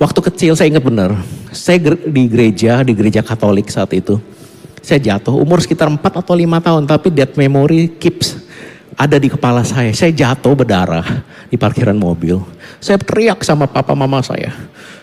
Waktu 0.00 0.18
kecil 0.32 0.56
saya 0.56 0.72
ingat 0.72 0.82
benar, 0.82 1.14
saya 1.54 1.78
di 1.94 2.24
gereja, 2.26 2.82
di 2.82 2.96
gereja 2.96 3.20
katolik 3.22 3.70
saat 3.70 3.92
itu. 3.94 4.18
Saya 4.82 4.98
jatuh 4.98 5.38
umur 5.38 5.62
sekitar 5.62 5.86
4 5.86 6.02
atau 6.02 6.34
5 6.34 6.42
tahun 6.58 6.82
tapi 6.90 7.06
that 7.14 7.38
memory 7.38 7.86
keeps 8.02 8.34
ada 8.96 9.16
di 9.16 9.28
kepala 9.32 9.64
saya. 9.64 9.92
Saya 9.96 10.12
jatuh 10.12 10.52
berdarah 10.56 11.24
di 11.48 11.56
parkiran 11.56 11.96
mobil. 11.96 12.40
Saya 12.82 12.98
teriak 12.98 13.44
sama 13.46 13.70
papa 13.70 13.94
mama 13.94 14.20
saya. 14.20 14.52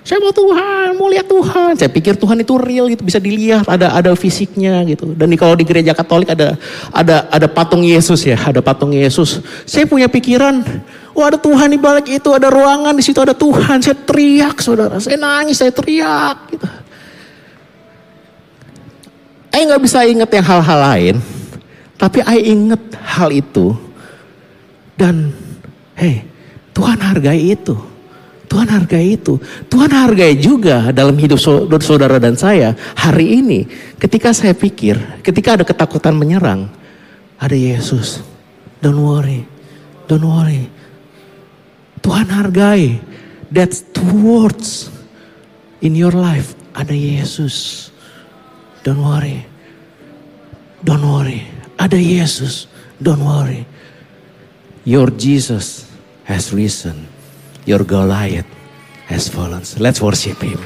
Saya 0.03 0.23
mau 0.23 0.33
Tuhan, 0.33 0.97
mau 0.97 1.11
lihat 1.11 1.27
Tuhan. 1.27 1.77
Saya 1.77 1.91
pikir 1.91 2.17
Tuhan 2.17 2.41
itu 2.41 2.55
real 2.57 2.89
itu 2.89 3.03
bisa 3.03 3.19
dilihat, 3.21 3.67
ada 3.67 3.93
ada 3.93 4.15
fisiknya 4.17 4.81
gitu. 4.87 5.13
Dan 5.13 5.29
kalau 5.37 5.53
di 5.53 5.67
gereja 5.67 5.93
Katolik 5.93 6.33
ada 6.33 6.57
ada 6.89 7.29
ada 7.29 7.47
patung 7.51 7.85
Yesus 7.85 8.23
ya, 8.25 8.39
ada 8.39 8.63
patung 8.63 8.89
Yesus. 8.95 9.43
Saya 9.69 9.85
punya 9.85 10.09
pikiran, 10.09 10.65
wah 11.13 11.29
ada 11.29 11.37
Tuhan 11.37 11.69
di 11.69 11.77
balik 11.77 12.09
itu, 12.09 12.29
ada 12.31 12.49
ruangan 12.49 12.95
di 12.95 13.03
situ 13.05 13.19
ada 13.21 13.35
Tuhan. 13.35 13.83
Saya 13.83 13.97
teriak, 14.01 14.57
saudara. 14.63 14.97
Saya 14.97 15.19
nangis, 15.19 15.59
saya 15.59 15.69
teriak. 15.69 16.37
Gitu. 16.57 16.67
Saya 19.49 19.61
nggak 19.75 19.83
bisa 19.83 19.99
ingat 20.07 20.29
yang 20.31 20.45
hal-hal 20.45 20.79
lain, 20.79 21.15
tapi 21.99 22.23
saya 22.23 22.39
ingat 22.39 22.79
hal 22.95 23.29
itu. 23.35 23.75
Dan, 24.95 25.35
hey, 25.99 26.23
Tuhan 26.71 26.95
hargai 26.95 27.51
itu. 27.51 27.75
Tuhan 28.49 28.65
hargai 28.71 29.19
itu. 29.19 29.37
Tuhan 29.69 29.91
hargai 29.91 30.33
juga 30.39 30.89
dalam 30.95 31.13
hidup 31.19 31.37
saudara 31.83 32.17
dan 32.17 32.39
saya 32.39 32.73
hari 32.95 33.43
ini. 33.43 33.67
Ketika 33.99 34.31
saya 34.31 34.55
pikir, 34.55 35.21
ketika 35.21 35.59
ada 35.59 35.67
ketakutan 35.67 36.15
menyerang, 36.15 36.71
ada 37.37 37.53
Yesus. 37.53 38.23
Don't 38.79 38.99
worry, 39.03 39.43
don't 40.07 40.23
worry. 40.23 40.71
Tuhan 41.99 42.31
hargai. 42.31 43.03
That's 43.51 43.83
two 43.91 44.13
words 44.23 44.87
in 45.83 45.99
your 45.99 46.15
life. 46.15 46.55
Ada 46.77 46.95
Yesus. 46.95 47.89
Don't 48.87 49.03
worry. 49.03 49.43
Don't 50.85 51.03
worry. 51.03 51.58
Ada 51.79 51.95
Yesus. 51.95 52.67
Don't 52.99 53.23
worry. 53.23 53.63
Your 54.83 55.07
Jesus 55.15 55.87
has 56.27 56.51
risen. 56.51 57.07
Your 57.63 57.87
Goliath 57.87 58.47
has 59.07 59.31
fallen. 59.31 59.63
So 59.63 59.79
let's 59.79 60.03
worship 60.03 60.43
him. 60.43 60.59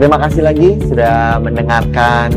Terima 0.00 0.16
kasih 0.16 0.48
lagi 0.48 0.80
sudah 0.88 1.36
mendengarkan 1.44 2.32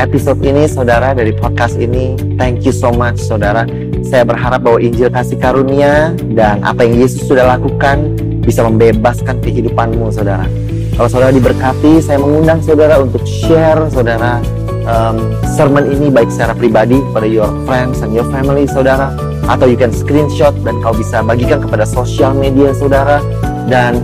episode 0.00 0.40
ini 0.40 0.64
saudara 0.64 1.12
dari 1.12 1.36
podcast 1.36 1.76
ini. 1.76 2.16
Thank 2.40 2.64
you 2.64 2.72
so 2.72 2.88
much 2.88 3.20
saudara. 3.20 3.68
Saya 4.00 4.24
berharap 4.24 4.64
bahwa 4.64 4.80
Injil 4.80 5.12
kasih 5.12 5.36
karunia 5.36 6.16
dan 6.32 6.64
apa 6.64 6.88
yang 6.88 7.04
Yesus 7.04 7.28
sudah 7.28 7.44
lakukan 7.44 8.16
bisa 8.42 8.66
membebaskan 8.66 9.38
kehidupanmu 9.38 10.10
saudara. 10.10 10.44
Kalau 10.92 11.08
saudara 11.08 11.32
diberkati, 11.32 12.04
saya 12.04 12.20
mengundang 12.20 12.60
saudara 12.60 13.00
untuk 13.00 13.24
share 13.24 13.88
saudara. 13.88 14.42
Um, 14.82 15.38
sermon 15.46 15.86
ini 15.88 16.10
baik 16.10 16.28
secara 16.28 16.58
pribadi 16.58 16.98
kepada 16.98 17.24
your 17.24 17.48
friends 17.64 18.02
and 18.02 18.12
your 18.12 18.26
family 18.28 18.68
saudara. 18.68 19.14
Atau 19.46 19.70
you 19.70 19.78
can 19.78 19.94
screenshot 19.94 20.52
dan 20.66 20.82
kau 20.82 20.92
bisa 20.92 21.22
bagikan 21.22 21.62
kepada 21.62 21.86
sosial 21.86 22.34
media 22.36 22.74
saudara. 22.76 23.22
Dan 23.70 24.02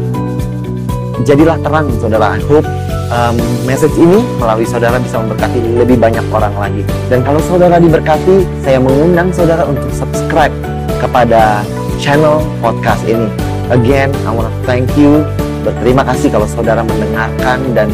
jadilah 1.26 1.58
terang 1.60 1.90
saudara. 1.98 2.38
I 2.38 2.40
hope 2.46 2.64
um, 3.10 3.36
message 3.66 3.92
ini 3.98 4.22
melalui 4.38 4.64
saudara 4.64 4.96
bisa 5.02 5.18
memberkati 5.18 5.58
lebih 5.76 5.98
banyak 5.98 6.24
orang 6.30 6.54
lagi. 6.56 6.82
Dan 7.10 7.26
kalau 7.26 7.42
saudara 7.44 7.76
diberkati 7.82 8.46
saya 8.62 8.78
mengundang 8.78 9.34
saudara 9.34 9.66
untuk 9.66 9.90
subscribe 9.92 10.54
kepada 11.02 11.66
channel 11.98 12.38
podcast 12.62 13.02
ini 13.04 13.47
again 13.70 14.12
I 14.24 14.32
want 14.32 14.48
to 14.48 14.54
thank 14.64 14.88
you 14.96 15.24
berterima 15.66 16.06
kasih 16.06 16.32
kalau 16.32 16.48
saudara 16.48 16.80
mendengarkan 16.80 17.60
dan 17.76 17.88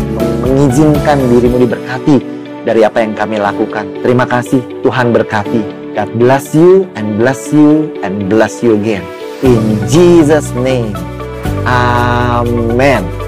mengizinkan 0.44 1.18
dirimu 1.32 1.66
diberkati 1.66 2.34
dari 2.64 2.80
apa 2.82 3.04
yang 3.04 3.12
kami 3.12 3.36
lakukan. 3.38 3.84
Terima 4.00 4.24
kasih, 4.24 4.62
Tuhan 4.80 5.12
berkati. 5.12 5.60
God 5.94 6.10
bless 6.18 6.56
you 6.56 6.88
and 6.98 7.20
bless 7.20 7.54
you 7.54 7.92
and 8.02 8.26
bless 8.26 8.64
you 8.64 8.74
again. 8.74 9.04
In 9.44 9.78
Jesus' 9.86 10.50
name. 10.56 10.96
Amen. 11.68 13.23